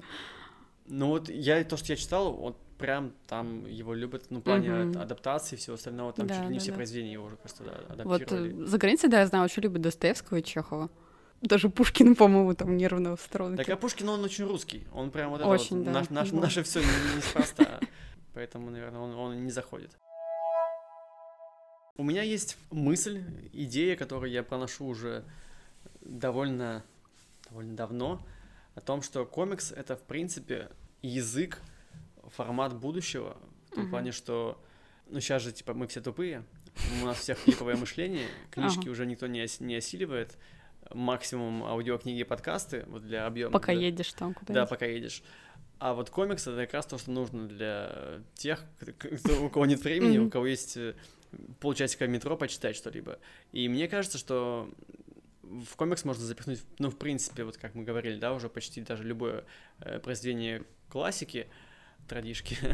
[0.88, 4.70] Ну вот я то, что я читал, вот прям там его любят, ну, в плане
[4.72, 5.02] Мгм.
[5.02, 6.76] адаптации и всего остального, там Да, чуть ли не да, все да.
[6.78, 8.64] произведения его уже просто да, Вот адаптировали.
[8.64, 10.90] э, за границей, да, я знаю, очень любят Достоевского и Чехова.
[11.42, 13.64] Даже Пушкина, по-моему, там нервно в сторонке.
[13.64, 16.30] Так а Пушкин, он очень русский, он прям вот это Очень, вот, да, наш- наш-
[16.32, 16.40] да.
[16.40, 16.82] наше все
[17.16, 17.80] неспроста,
[18.34, 19.92] поэтому, наверное, он, он не заходит.
[21.98, 25.24] У меня есть мысль, идея, которую я проношу уже
[26.02, 26.84] довольно,
[27.50, 28.22] довольно давно,
[28.76, 30.70] о том, что комикс— это, в принципе,
[31.02, 31.60] язык,
[32.28, 33.38] формат будущего,
[33.72, 33.90] в том Мгм.
[33.92, 34.62] плане, что,
[35.10, 36.44] ну, сейчас же, типа, мы все тупые,
[37.02, 38.92] у нас всех клиповое мышление, книжки Ага.
[38.92, 40.38] уже никто не, ос- не осиливает,
[40.94, 43.52] максимум аудиокниги и подкасты, вот для объема.
[43.52, 44.56] Пока для- едешь там куда-нибудь.
[44.56, 45.22] да, пока едешь.
[45.80, 48.64] А вот комикс это как раз то, что нужно для тех,
[48.98, 50.96] кто- у кого нет времени, у кого есть э,
[51.60, 53.20] полчасика метро почитать что-либо.
[53.52, 54.72] И мне кажется, что
[55.44, 59.04] в комикс можно запихнуть, ну, в принципе, вот как мы говорили, да, уже почти даже
[59.04, 59.46] любое
[59.80, 61.48] э, произведение классики,
[62.08, 62.58] традишки.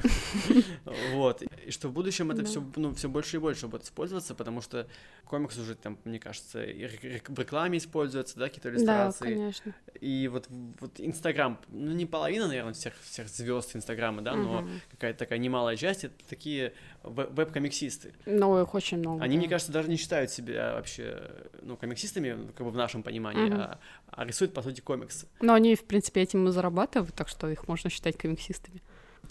[1.14, 1.42] Вот.
[1.66, 2.48] И что в будущем это Да.
[2.48, 4.88] все, ну, все больше и больше будет использоваться, потому что
[5.26, 9.24] комикс уже там, мне кажется, и в рекламе используется, да, какие-то Да, иллюстрации.
[9.34, 9.74] конечно.
[10.02, 10.48] И вот,
[10.80, 15.76] вот Инстаграм, ну не половина, наверное, всех, всех звезд Инстаграма, да, но какая-то такая немалая
[15.78, 18.14] часть это такие веб- веб-комиксисты.
[18.26, 19.24] Но их очень много.
[19.24, 19.40] Они, да.
[19.40, 23.52] мне кажется, даже не считают себя вообще, ну, комиксистами, ну, как бы в нашем понимании,
[23.54, 25.28] а, а рисуют, по сути, комиксы.
[25.42, 28.82] Но они, в принципе, этим и зарабатывают, так что их можно считать комиксистами.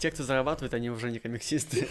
[0.03, 1.87] Те, кто зарабатывает, они уже не комиксисты.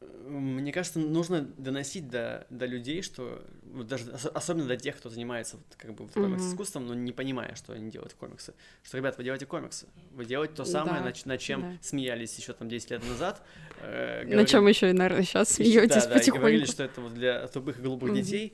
[0.28, 5.56] Мне кажется, нужно доносить до, до людей, что вот даже особенно до тех, кто занимается
[5.56, 8.52] вот, как бы вот, комикс-искусством, но не понимая, что они делают комиксы.
[8.82, 11.78] Что, ребят, вы делаете комиксы, вы делаете то самое, да, над, над чем да.
[11.80, 13.40] смеялись еще там 10 лет назад.
[13.80, 16.32] Э, говорили, на чем еще и, наверное, сейчас смеетесь да, потихоньку.
[16.32, 18.52] Да, говорили, что это вот для тупых и глупых детей.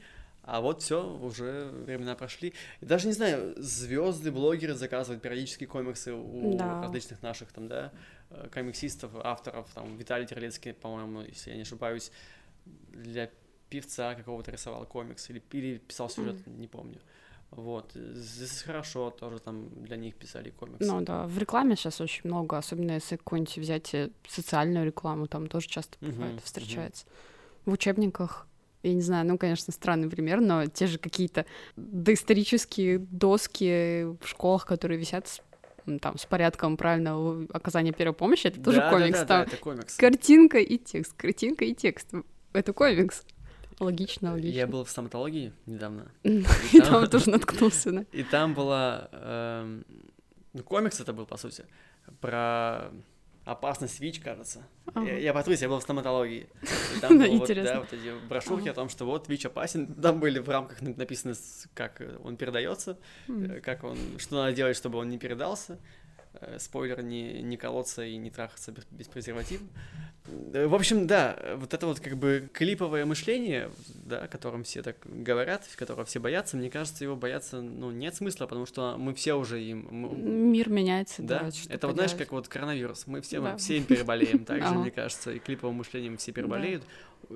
[0.51, 2.55] А вот все, уже времена прошли.
[2.81, 6.81] И даже не знаю, звезды, блогеры заказывают периодически комиксы у да.
[6.81, 7.93] различных наших там, да,
[8.31, 12.11] э, комиксистов, авторов, там, Виталий Терлецкий, по-моему, если я не ошибаюсь,
[12.65, 13.29] для
[13.69, 16.59] певца какого-то рисовал комикс или, или писал сюжет, mm.
[16.59, 16.99] не помню.
[17.51, 20.91] Вот, здесь хорошо, тоже там для них писали комиксы.
[20.91, 25.47] Ну да, в рекламе сейчас очень много, особенно если какую-нибудь взять э, социальную рекламу, там
[25.47, 27.05] тоже часто бывает, uh-huh, встречается.
[27.05, 27.71] Uh-huh.
[27.71, 28.47] В учебниках
[28.83, 34.67] я не знаю, ну, конечно, странный пример, но те же какие-то доисторические доски в школах,
[34.67, 35.41] которые висят с
[36.03, 39.21] там, с порядком правильного оказания первой помощи, это тоже да, комикс.
[39.21, 39.97] Да, там да, это комикс.
[39.97, 42.13] Картинка и текст, картинка и текст.
[42.53, 43.25] Это комикс.
[43.81, 44.57] Логично, логично.
[44.57, 46.11] Я был в стоматологии недавно.
[46.25, 48.05] И там тоже наткнулся, да.
[48.13, 49.09] И там была...
[49.13, 49.85] Эм,
[50.53, 51.65] ну, комикс это был, по сути,
[52.21, 52.91] про
[53.51, 54.63] опасность ВИЧ, кажется.
[54.95, 55.07] Ага.
[55.07, 55.33] Я, я
[55.63, 56.49] я был в стоматологии.
[56.97, 58.73] И там было вот, да, вот эти брошюрки ага.
[58.73, 59.95] о том, что вот ВИЧ опасен.
[59.95, 61.35] Там были в рамках написано,
[61.75, 63.61] как он передается, mm.
[63.61, 65.79] как он, что надо делать, чтобы он не передался.
[66.41, 69.63] Э, спойлер, не, не колоться и не трахаться без, без презерватива.
[70.53, 73.71] Э, в общем, да, вот это вот как бы клиповое мышление,
[74.05, 78.15] да, о котором все так говорят, которого все боятся, мне кажется, его бояться, ну, нет
[78.15, 79.89] смысла, потому что мы все уже им...
[79.91, 80.17] Мы...
[80.17, 81.41] Мир меняется, да.
[81.41, 83.53] да это вот, знаешь, как вот коронавирус, мы все, да.
[83.53, 86.85] мы все им переболеем, также, мне кажется, и клиповым мышлением все переболеют.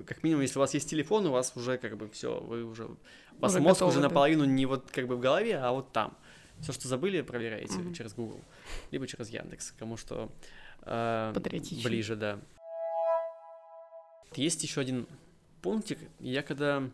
[0.06, 2.84] Как минимум, если у вас есть телефон, у вас уже как бы все, вы уже...
[2.84, 6.16] У вас мозг уже наполовину не вот как бы в голове, а вот там.
[6.62, 7.94] Все, что забыли, проверяете mm-hmm.
[7.94, 8.40] через Google,
[8.92, 10.30] либо через Яндекс, кому что
[10.82, 11.32] э,
[11.82, 12.38] ближе, да.
[14.36, 15.08] Есть еще один
[15.60, 15.98] пунктик.
[16.20, 16.88] Я когда,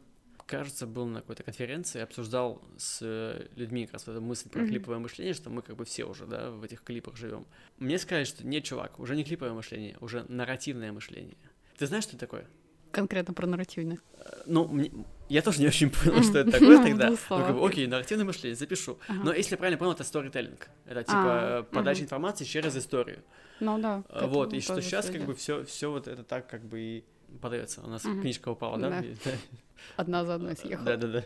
[0.46, 4.68] кажется, был на какой-то конференции, обсуждал с э, людьми как раз эту мысль про mm-hmm.
[4.68, 7.46] клиповое мышление, что мы как бы все уже, да, в этих клипах живем.
[7.76, 11.37] Мне сказали, что нет, чувак, уже не клиповое мышление, уже нарративное мышление.
[11.76, 12.46] Ты знаешь, что это такое?
[12.90, 13.98] Конкретно про нарративное.
[14.14, 14.90] Э, ну, мне,
[15.29, 17.11] я тоже не очень понял, что это такое тогда.
[17.11, 18.99] Ну, как бы, окей, нарративное мышление, запишу.
[19.09, 20.69] Но если я правильно понял, это сторителлинг.
[20.87, 23.23] Это типа а, подача информации через историю.
[23.61, 24.03] Ну да.
[24.09, 27.05] Э, вот, и что сейчас как бы все все вот это так как бы и
[27.41, 27.83] подается.
[27.83, 29.03] У нас книжка упала, да?
[29.97, 30.87] Одна за одной съехала.
[30.87, 31.25] Да-да-да.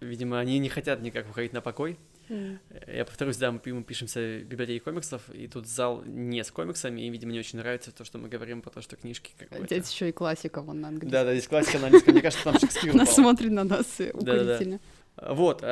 [0.00, 1.98] Видимо, они не хотят никак уходить на покой.
[2.28, 2.58] Mm.
[2.94, 7.00] Я повторюсь, да, мы, мы пишемся в библиотеке комиксов, и тут зал не с комиксами,
[7.00, 9.66] и, видимо, не очень нравится то, что мы говорим про то, что книжки какой-то.
[9.66, 11.10] Здесь еще и классика вон на английском.
[11.10, 12.12] Да-да, здесь классика на английском.
[12.14, 14.80] Мне кажется, там Шекспир Она смотрит на нас укорительно.
[15.16, 15.64] Вот,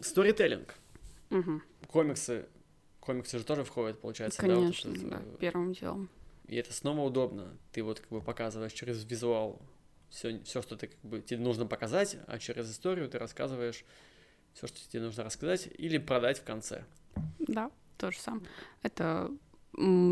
[0.00, 0.74] сторителлинг.
[1.88, 2.46] Комиксы
[3.02, 6.08] комиксы же тоже входят, получается, Конечно, да, вот да, первым делом.
[6.46, 7.56] И это снова удобно.
[7.72, 9.60] Ты вот как бы показываешь через визуал
[10.08, 13.84] все, все, что ты как бы тебе нужно показать, а через историю ты рассказываешь
[14.54, 16.84] все, что тебе нужно рассказать, или продать в конце.
[17.38, 18.44] Да, то же самое.
[18.82, 19.30] Это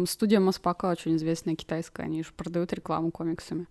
[0.07, 3.67] студия Моспака очень известная китайская, они же продают рекламу комиксами.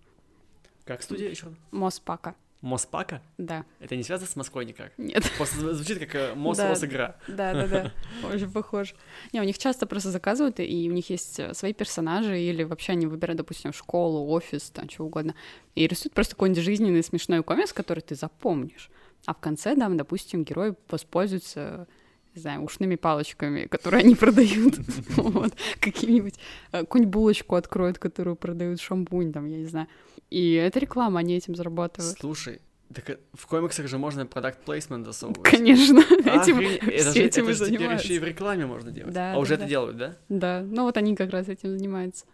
[0.84, 1.54] Как студия еще?
[1.70, 2.34] Моспака.
[2.60, 3.22] Моспака?
[3.38, 3.64] Да.
[3.78, 4.92] Это не связано с Москвой никак?
[4.98, 5.24] Нет.
[5.38, 7.16] Просто звучит как э, Мос да, игра.
[7.26, 7.92] Да, да, да.
[8.28, 8.94] Очень похоже.
[9.32, 12.92] Не, у них часто просто заказывают, и у них есть э, свои персонажи, или вообще
[12.92, 15.34] они выбирают, допустим, школу, офис, там, что угодно.
[15.74, 18.90] И рисуют просто какой-нибудь жизненный смешной комикс, который ты запомнишь.
[19.26, 21.86] А в конце, да, допустим, герой воспользуется
[22.34, 24.78] не знаю, ушными палочками, которые они продают,
[25.16, 26.34] вот, какие-нибудь,
[26.72, 29.88] э, какую-нибудь булочку откроют, которую продают шампунь, там, я не знаю.
[30.30, 32.18] И это реклама, они этим зарабатывают.
[32.20, 32.60] Слушай,
[32.94, 35.42] так в комиксах же можно продукт плейсмент засовывать.
[35.42, 39.12] Конечно, этим, это же, этим это же теперь еще и в рекламе можно делать.
[39.12, 39.62] Да, а да, уже да.
[39.62, 40.16] это делают, да?
[40.28, 42.26] Да, ну вот они как раз этим занимаются.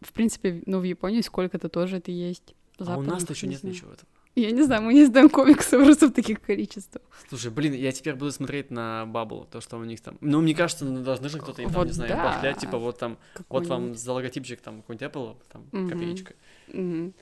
[0.00, 2.54] В принципе, ну в Японии сколько-то тоже это есть.
[2.78, 4.08] А у нас-то еще нет ничего этого.
[4.36, 7.02] Я не знаю, мы не знаем комиксы просто в таких количествах.
[7.28, 10.18] Слушай, блин, я теперь буду смотреть на Баббл, то, что у них там...
[10.20, 12.24] Ну, мне кажется, ну, должны же кто-то вот там, не знаю, да.
[12.24, 15.90] бахлять, типа, вот там, вот вам за логотипчик, там, какой-нибудь Apple, там, угу.
[15.90, 16.34] копеечка.
[16.68, 17.12] Угу.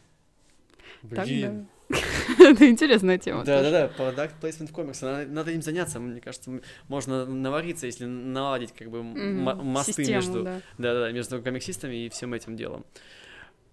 [1.03, 1.68] Блин.
[2.38, 3.44] Это интересная тема.
[3.44, 5.11] Да, да, да, продакт плейсмент в комиксах.
[5.11, 5.99] Надо, надо им заняться.
[5.99, 9.62] Мне кажется, можно навариться, если наладить как бы mm-hmm.
[9.62, 10.61] мосты Систему, между, да.
[10.77, 12.85] Да, да, между комиксистами и всем этим делом.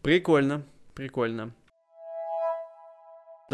[0.01, 1.53] Прикольно, прикольно.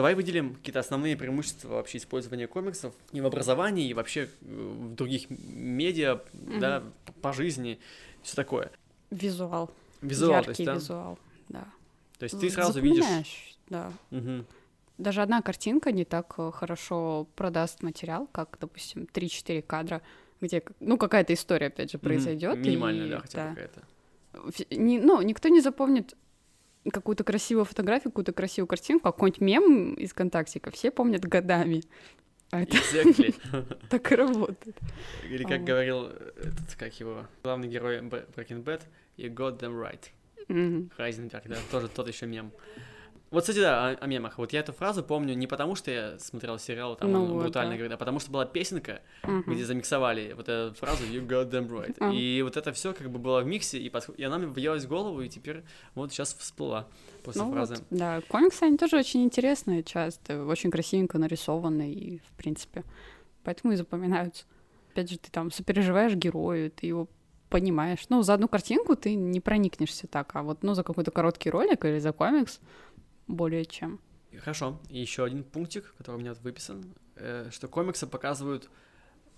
[0.01, 4.95] Давай выделим какие-то основные преимущества вообще использования комиксов и в образовании, и вообще э, в
[4.95, 6.59] других медиа, mm-hmm.
[6.59, 6.83] да,
[7.21, 7.79] по жизни,
[8.23, 8.71] все такое.
[9.11, 9.69] Визуал.
[10.01, 10.73] Визуал, Яркий то есть, да?
[10.73, 11.67] визуал, да.
[12.17, 13.55] То есть ты сразу видишь...
[13.69, 13.93] да.
[14.09, 14.45] Угу.
[14.97, 20.01] Даже одна картинка не так э, хорошо продаст материал, как, допустим, 3-4 кадра,
[20.41, 22.57] где, ну, какая-то история, опять же, произойдет.
[22.57, 24.75] Минимальная, и, да, хотя бы какая-то.
[24.75, 26.15] Не, ну, никто не запомнит
[26.89, 31.83] какую-то красивую фотографию, какую-то красивую картинку, какой-нибудь мем из контактика все помнят годами.
[32.51, 33.35] А это Exactly.
[33.89, 34.75] так и работает.
[35.29, 38.81] Или как говорил этот, как его, главный герой Breaking Bad,
[39.17, 40.89] you got them right.
[40.97, 42.51] Хайзенберг, да, тоже тот еще мем.
[43.31, 44.37] Вот, кстати, да, о, о мемах.
[44.37, 47.71] Вот я эту фразу помню не потому, что я смотрел сериал, там Ну вот, брутально
[47.71, 47.77] да.
[47.77, 49.53] говорит, а потому что была песенка, Мгм.
[49.53, 51.95] где замиксовали вот эту фразу You got them right.
[52.01, 52.11] А.
[52.11, 54.83] И вот это все как бы было в миксе, и, подх- и она мне въелась
[54.83, 55.63] в голову, и теперь
[55.95, 56.87] вот сейчас всплыла
[57.23, 57.75] после Ну фразы.
[57.75, 62.83] вот, да, комиксы, они тоже очень интересные часто, очень красивенько нарисованы, и, в принципе,
[63.45, 64.43] поэтому и запоминаются.
[64.91, 67.07] Опять же, ты там сопереживаешь герою, ты его
[67.49, 67.99] понимаешь.
[68.09, 71.83] Ну, за одну картинку ты не проникнешься так, а вот, ну, за какой-то короткий ролик
[71.85, 72.59] или за комикс
[73.31, 73.99] более чем.
[74.39, 74.79] Хорошо.
[74.89, 76.83] И еще один пунктик, который у меня тут выписан,
[77.15, 78.69] э, что комиксы показывают,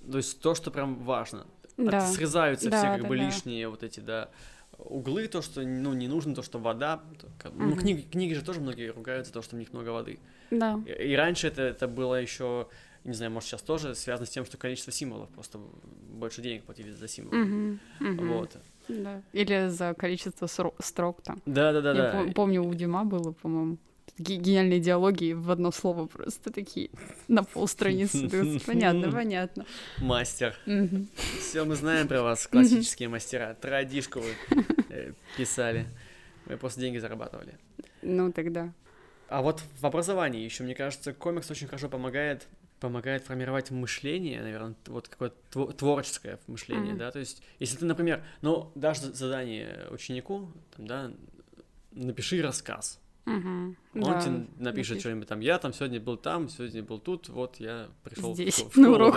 [0.09, 1.47] то есть то, что прям важно.
[1.77, 1.97] Да.
[1.99, 3.23] От- срезаются Да, все как да, бы да.
[3.25, 4.29] лишние вот эти, да,
[4.77, 7.01] углы, то, что, ну, не нужно, то, что вода.
[7.19, 7.79] то, как- Ну, Мгм.
[7.79, 10.19] книги, книги же тоже многие ругаются, то, что в них много воды.
[10.51, 10.79] Да.
[10.85, 12.67] И, и раньше это, это было еще,
[13.03, 15.57] не знаю, может, сейчас тоже связано с тем, что количество символов, просто
[16.11, 17.37] больше денег платили за символы.
[17.43, 18.27] Мгм, мгм.
[18.29, 18.57] Вот.
[18.87, 19.21] Да.
[19.33, 21.41] Или за количество строк там.
[21.45, 22.13] Я Да-да-да-да.
[22.13, 23.77] пом- помню, у Дима было, по-моему,
[24.17, 26.89] такие гениальные диалоги в одно слово просто такие
[27.27, 28.59] на полстраницы.
[28.65, 29.65] Понятно, понятно.
[29.99, 30.55] Мастер.
[31.39, 33.55] Все мы знаем про вас, классические мастера.
[33.59, 35.87] Традишку вы э, писали.
[36.45, 37.57] Вы просто деньги зарабатывали.
[38.01, 38.73] Ну, тогда.
[39.29, 42.47] А вот в образовании еще, мне кажется, комикс очень хорошо помогает
[42.87, 46.97] помогает формировать мышление, наверное, вот какое-то тво- творческое мышление, Мгм.
[46.99, 51.11] да, то есть, если ты, например, ну, дашь за- задание ученику, там, да,
[51.93, 53.77] напиши рассказ, Мгм.
[53.93, 57.57] он Да, тебе напишет что-нибудь там, я там сегодня был там, сегодня был тут, вот
[57.61, 59.15] я пришел Здесь, на урок.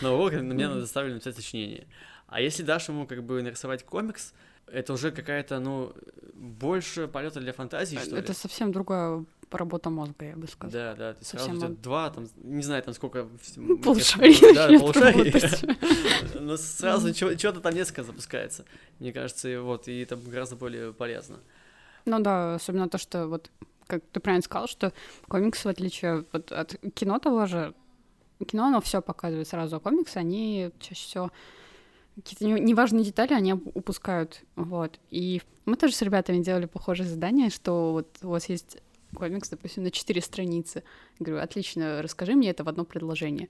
[0.00, 0.80] на урок, на меня Мгм.
[0.80, 1.86] заставили написать сочинение.
[2.28, 4.32] А если дашь ему как бы нарисовать комикс,
[4.66, 5.92] это уже какая-то, ну,
[6.32, 8.22] больше полета для фантазии, что ли.
[8.22, 9.22] Это совсем другая
[9.58, 10.94] работа мозга, я бы сказала.
[10.94, 13.28] Да, да, ты сразу Совсем два, там, не знаю, там сколько...
[13.84, 15.64] Полшария Да, работать.
[16.34, 18.64] Но сразу что-то там несколько запускается.
[18.98, 21.38] Мне кажется, и вот, и это гораздо более полезно.
[22.04, 23.50] Ну да, особенно то, что вот,
[23.86, 24.92] как ты правильно сказал, что
[25.28, 27.74] комиксы, в отличие вот от кино того же,
[28.46, 31.32] кино, оно все показывает сразу, а комиксы, они чаще всего
[32.16, 34.98] какие-то не- неважные детали они упускают, вот.
[35.10, 38.78] И мы тоже с ребятами делали похожее задание, что вот у вас есть
[39.14, 40.82] комикс, допустим, на четыре страницы.
[41.18, 43.48] Я говорю, отлично, расскажи мне это в одно предложение.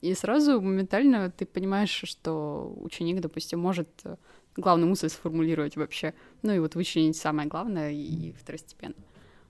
[0.00, 4.16] И сразу моментально ты понимаешь, что ученик, допустим, может э,
[4.56, 8.96] главную мысль сформулировать вообще, ну и вот вычленить самое главное и второстепенно.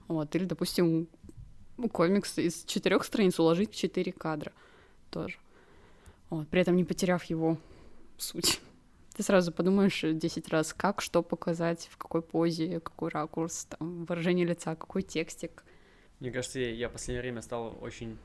[0.07, 1.07] Вот, или, допустим,
[1.77, 4.53] ну, комикс из четырех страниц уложить в четыре кадра
[5.09, 5.37] тоже.
[6.29, 7.57] Вот, при этом не потеряв его
[8.17, 8.61] суть.
[9.15, 14.45] Ты сразу подумаешь 10 раз, как, что показать, в какой позе, какой ракурс, там, выражение
[14.45, 15.63] лица, какой текстик.
[16.19, 18.17] Мне кажется, я, я в последнее время стал очень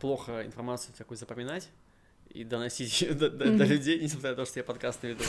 [0.00, 1.70] плохо информацию такую запоминать
[2.28, 3.64] и доносить до, до- до Мгм.
[3.64, 5.24] людей, несмотря на то, что я подкаст веду.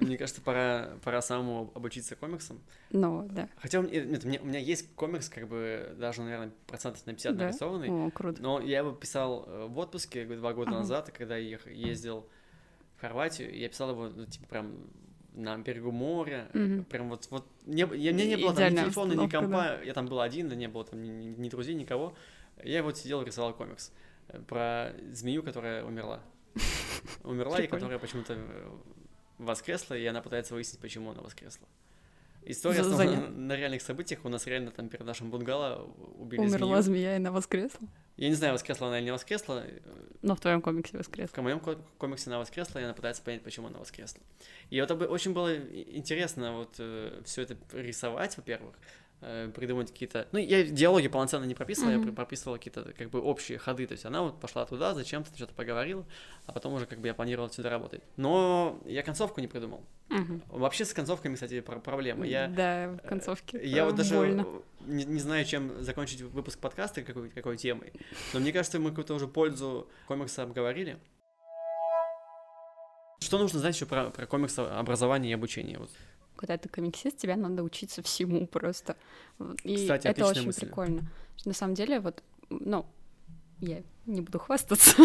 [0.00, 2.60] Мне кажется, пора, пора самому обучиться комиксам.
[2.90, 3.48] Ну, да.
[3.56, 7.36] Хотя нет, у меня, у меня есть комикс, как бы даже, наверное, процентов на 50
[7.36, 7.46] Да?
[7.46, 7.88] нарисованный.
[7.90, 8.42] О, круто.
[8.42, 10.80] Но я его писал э, в отпуске два года Ага.
[10.80, 12.26] назад, когда я ездил
[12.96, 14.72] в Хорватию, я писал его, ну, типа, прям
[15.34, 16.84] на берегу моря, Мгм.
[16.84, 19.92] прям вот, вот не, я, мне не было там ни Идеальная телефона, ни компа, я
[19.92, 22.14] там был один, да не было там ни, ни- друзей, никого.
[22.62, 23.92] Я вот сидел и рисовал комикс
[24.28, 26.20] э, про змею, которая умерла.
[27.24, 28.70] Умерла, и которая почему-то э,
[29.38, 31.66] воскресла, и она пытается выяснить, почему она воскресла.
[32.44, 34.24] История основана на реальных событиях.
[34.24, 36.82] У нас реально там перед нашим бунгало убили Умерла змею.
[36.82, 37.88] змея, и она воскресла.
[38.16, 39.64] Я не знаю, воскресла она или не воскресла.
[40.22, 41.34] Но в твоем комиксе воскресла.
[41.40, 44.20] В моем ко- комиксе она воскресла, и она пытается понять, почему она воскресла.
[44.70, 46.74] И вот очень было интересно вот
[47.26, 49.03] все это рисовать, во-первых, э,
[49.54, 50.26] придумать какие-то...
[50.32, 52.06] Ну, я диалоги полноценно не прописывал, я Мгм.
[52.08, 53.86] пр- прописывал какие-то как бы общие ходы.
[53.86, 56.04] То есть она вот пошла туда, зачем-то что-то поговорила,
[56.46, 58.02] а потом уже как бы я планировал сюда работать.
[58.16, 59.82] Но я концовку не придумал.
[60.08, 60.42] Мгм.
[60.48, 62.26] Вообще с концовками, кстати, про- проблема.
[62.26, 63.60] Я, Да, в концовке.
[63.66, 64.46] я вот даже больно.
[64.86, 67.92] не, не знаю, чем закончить выпуск подкаста, какой, какой темой.
[68.34, 70.98] Но мне кажется, мы какую-то уже пользу комикса обговорили.
[73.20, 75.78] Что нужно знать еще про, про комикс образование и обучение?
[75.78, 75.90] Вот.
[76.36, 78.96] Когда ты комиксист, тебя надо учиться всему просто.
[79.62, 80.60] И Кстати, это очень мысль.
[80.60, 81.02] прикольно.
[81.44, 82.86] На самом деле, вот, ну,
[83.60, 84.96] я не буду хвастаться.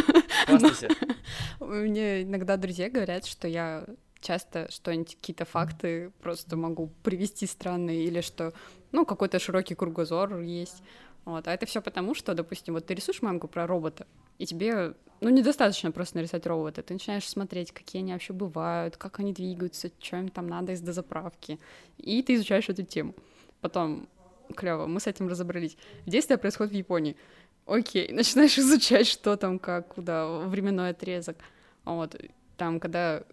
[0.46, 0.90] Хвастайся.
[1.60, 3.86] Мне иногда друзья говорят, что я
[4.20, 8.54] часто что-нибудь, какие-то факты просто могу привести странные, или что,
[8.92, 10.84] ну, какой-то широкий кругозор есть.
[11.26, 11.48] Вот.
[11.48, 14.08] А это все потому, что, допустим, вот ты рисуешь мангу про робота,
[14.38, 16.82] и тебе, ну, недостаточно просто нарисовать робота.
[16.82, 20.82] Ты начинаешь смотреть, какие они вообще бывают, как они двигаются, что им там надо из
[20.82, 21.60] дозаправки.
[21.98, 23.14] И ты изучаешь эту тему.
[23.62, 24.08] Потом,
[24.56, 25.78] клево, мы с этим разобрались.
[26.06, 27.18] Действие происходит в Японии.
[27.66, 31.38] Окей, начинаешь изучать, что там, как, куда, временной отрезок.
[31.84, 32.16] Вот,
[32.58, 33.24] там, когда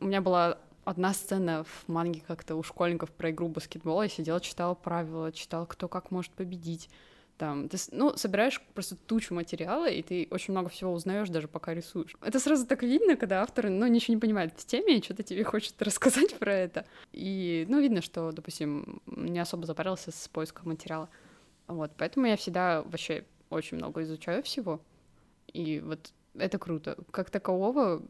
[0.00, 4.40] у меня была одна сцена в манге как-то у школьников про игру баскетбола, я сидела,
[4.40, 6.88] читала правила, читала, кто как может победить.
[7.38, 11.74] Там, ты, ну, собираешь просто тучу материала, и ты очень много всего узнаешь, даже пока
[11.74, 12.16] рисуешь.
[12.22, 15.44] Это сразу так видно, когда автор, ну, ничего не понимает в теме, и что-то тебе
[15.44, 16.86] хочет рассказать про это.
[17.12, 21.10] И, ну, видно, что, допустим, не особо запарился с поиском материала.
[21.66, 24.80] Вот, поэтому я всегда вообще очень много изучаю всего.
[25.52, 26.96] И вот это круто.
[27.10, 28.02] Как такового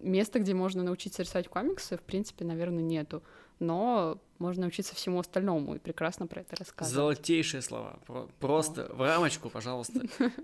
[0.00, 3.22] места, где можно научиться рисовать комиксы, в принципе, наверное, нету.
[3.58, 6.94] Но можно научиться всему остальному и прекрасно про это рассказывать.
[6.94, 7.98] Золотейшие слова.
[8.38, 8.94] Просто О.
[8.94, 10.02] в рамочку, пожалуйста.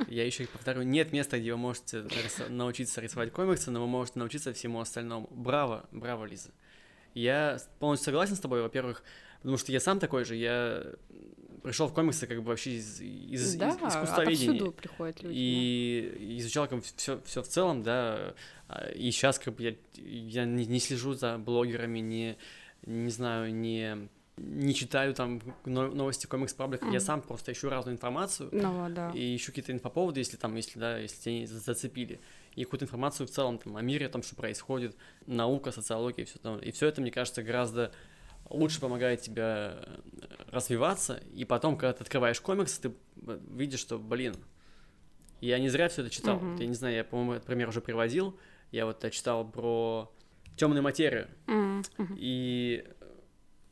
[0.08, 2.06] Я еще повторю, нет места, где вы можете
[2.48, 5.28] научиться рисовать комиксы, но вы можете научиться всему остальному.
[5.30, 6.50] Браво, браво, Лиза.
[7.14, 9.02] Я полностью согласен с тобой, во-первых,
[9.38, 10.94] потому что я сам такой же, я
[11.62, 14.70] пришел в комиксы как бы вообще из, из, да, из искусствоведения.
[14.70, 15.34] приходят люди.
[15.36, 16.38] И да.
[16.38, 18.34] изучал как все, все в целом, да.
[18.68, 22.36] А, и сейчас как бы я, я не, не слежу за блогерами, не,
[22.86, 24.08] не знаю, не
[24.38, 26.92] не читаю там новости комикс паблика, mm.
[26.92, 29.10] я сам просто ищу разную информацию ну, да.
[29.14, 32.18] и ищу какие-то инфоповоды, если там, если да, если тебя зацепили,
[32.54, 36.26] и какую-то информацию в целом там о мире, о том, что происходит, наука, социология и
[36.26, 37.92] все там, и все это, мне кажется, гораздо
[38.48, 39.98] лучше помогает тебе э,
[40.50, 42.92] развиваться, и потом, когда ты открываешь комикс, ты
[43.26, 44.34] э, видишь, что, блин,
[45.40, 46.38] я не зря все это читал.
[46.38, 46.60] Mm-hmm.
[46.60, 48.38] Я не знаю, я, по-моему, этот пример уже приводил.
[48.70, 50.10] Я вот читал про
[50.62, 51.26] темную материю.
[51.48, 52.14] Mm-hmm.
[52.16, 52.86] И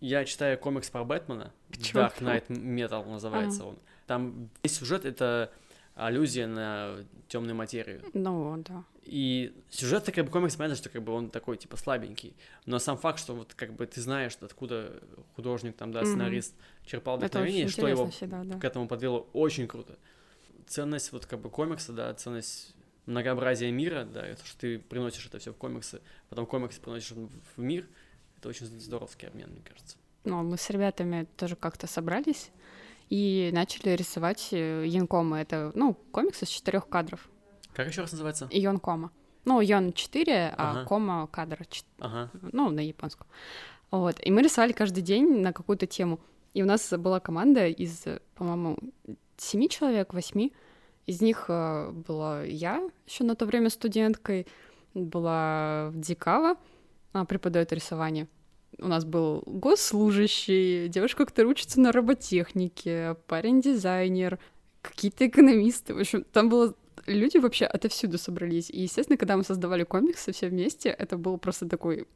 [0.00, 1.52] я читаю комикс про Бэтмена.
[1.80, 2.00] Чё?
[2.00, 3.68] Dark Knight Metal называется mm-hmm.
[3.68, 3.78] он.
[4.08, 5.52] Там весь сюжет это
[5.94, 6.96] аллюзия на
[7.28, 8.02] темную материю.
[8.12, 8.82] Ну, да.
[9.04, 12.34] И сюжет как бы комикс, понятно, что как бы он такой, типа, слабенький.
[12.66, 15.00] Но сам факт, что вот как бы ты знаешь, откуда
[15.36, 16.86] художник, там, да, сценарист mm-hmm.
[16.86, 18.58] черпал вдохновение, что его всегда, да.
[18.58, 19.96] к этому подвело, очень круто.
[20.66, 22.74] Ценность вот как бы комикса, да, ценность
[23.10, 27.60] многообразия мира, да, это что ты приносишь это все в комиксы, потом комиксы приносишь в
[27.60, 27.86] мир,
[28.38, 29.96] это очень здоровский обмен, мне кажется.
[30.24, 32.50] Ну, мы с ребятами тоже как-то собрались
[33.08, 35.38] и начали рисовать Янкома.
[35.38, 37.28] Э, это, ну, комикс из четырех кадров.
[37.74, 38.48] Как еще раз называется?
[38.50, 39.10] Йон Кома.
[39.44, 40.84] Ну, Йон 4, а ага.
[40.84, 41.66] Кома кадр.
[41.98, 42.30] Ага.
[42.52, 43.26] Ну, на японском.
[43.90, 44.16] Вот.
[44.24, 46.20] И мы рисовали каждый день на какую-то тему.
[46.52, 48.04] И у нас была команда из,
[48.34, 48.76] по-моему,
[49.36, 50.52] семи человек, восьми.
[51.10, 54.46] Из них э, была я, еще на то время студенткой,
[54.94, 56.54] была Дикава,
[57.12, 58.28] она преподает рисование.
[58.78, 64.38] У нас был госслужащий, девушка, которая учится на роботехнике, парень-дизайнер,
[64.82, 65.94] какие-то экономисты.
[65.94, 68.70] В общем, там было люди вообще отовсюду собрались.
[68.70, 72.06] И, естественно, когда мы создавали комиксы все вместе, это был просто такой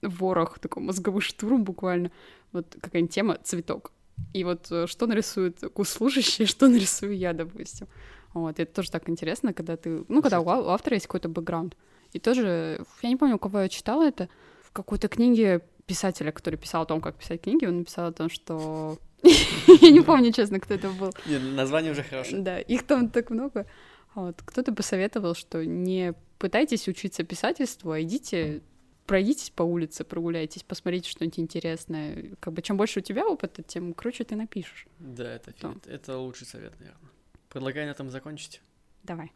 [0.00, 2.10] ворох, такой мозговой штурм буквально.
[2.52, 3.92] Вот какая-нибудь тема— цветок.
[4.32, 7.86] И вот э, что нарисует госслужащий, что нарисую я, допустим.
[8.32, 10.04] Вот, и это тоже так интересно, когда ты...
[10.08, 11.76] Ну, когда у, у автора есть какой-то бэкграунд.
[12.12, 14.28] И тоже, я не помню, у кого я читала это,
[14.62, 18.30] в какой-то книге писателя, который писал о том, как писать книги, он написал о том,
[18.30, 18.98] что...
[19.22, 21.12] Я не помню, честно, кто это был.
[21.26, 22.40] Название уже хорошее.
[22.40, 23.66] Да, их там так много.
[24.14, 24.40] Вот.
[24.44, 28.62] Кто-то посоветовал, что не пытайтесь учиться писательству, а идите
[29.10, 32.30] пройдитесь по улице, прогуляйтесь, посмотрите что-нибудь интересное.
[32.38, 34.86] Как бы чем больше у тебя опыта, тем круче ты напишешь.
[35.00, 35.74] Да, это, То.
[35.86, 37.09] это лучший совет, наверное.
[37.50, 38.62] Предлагаю на этом закончить.
[39.02, 39.32] Давай.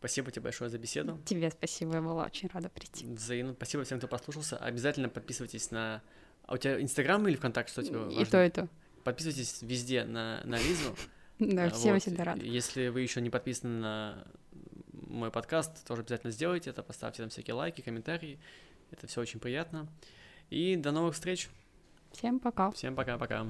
[0.00, 1.18] Спасибо тебе большое за беседу.
[1.24, 3.06] Тебе спасибо, я была очень рада прийти.
[3.06, 3.54] Взаимно.
[3.54, 4.58] Спасибо всем, кто послушался.
[4.58, 6.02] Обязательно подписывайтесь на...
[6.46, 8.20] А у тебя Инстаграм или ВКонтакте, что тебе важно?
[8.20, 8.68] И то, и то.
[9.02, 10.94] Подписывайтесь везде на, на Лизу.
[11.40, 12.44] Да, всем всегда рада.
[12.44, 14.26] Если вы еще не подписаны на
[14.92, 18.38] мой подкаст, тоже обязательно сделайте это, поставьте там всякие лайки, комментарии.
[18.92, 19.88] Это все очень приятно.
[20.50, 21.48] И до новых встреч.
[22.12, 22.70] Всем пока.
[22.70, 23.46] Всем пока-пока.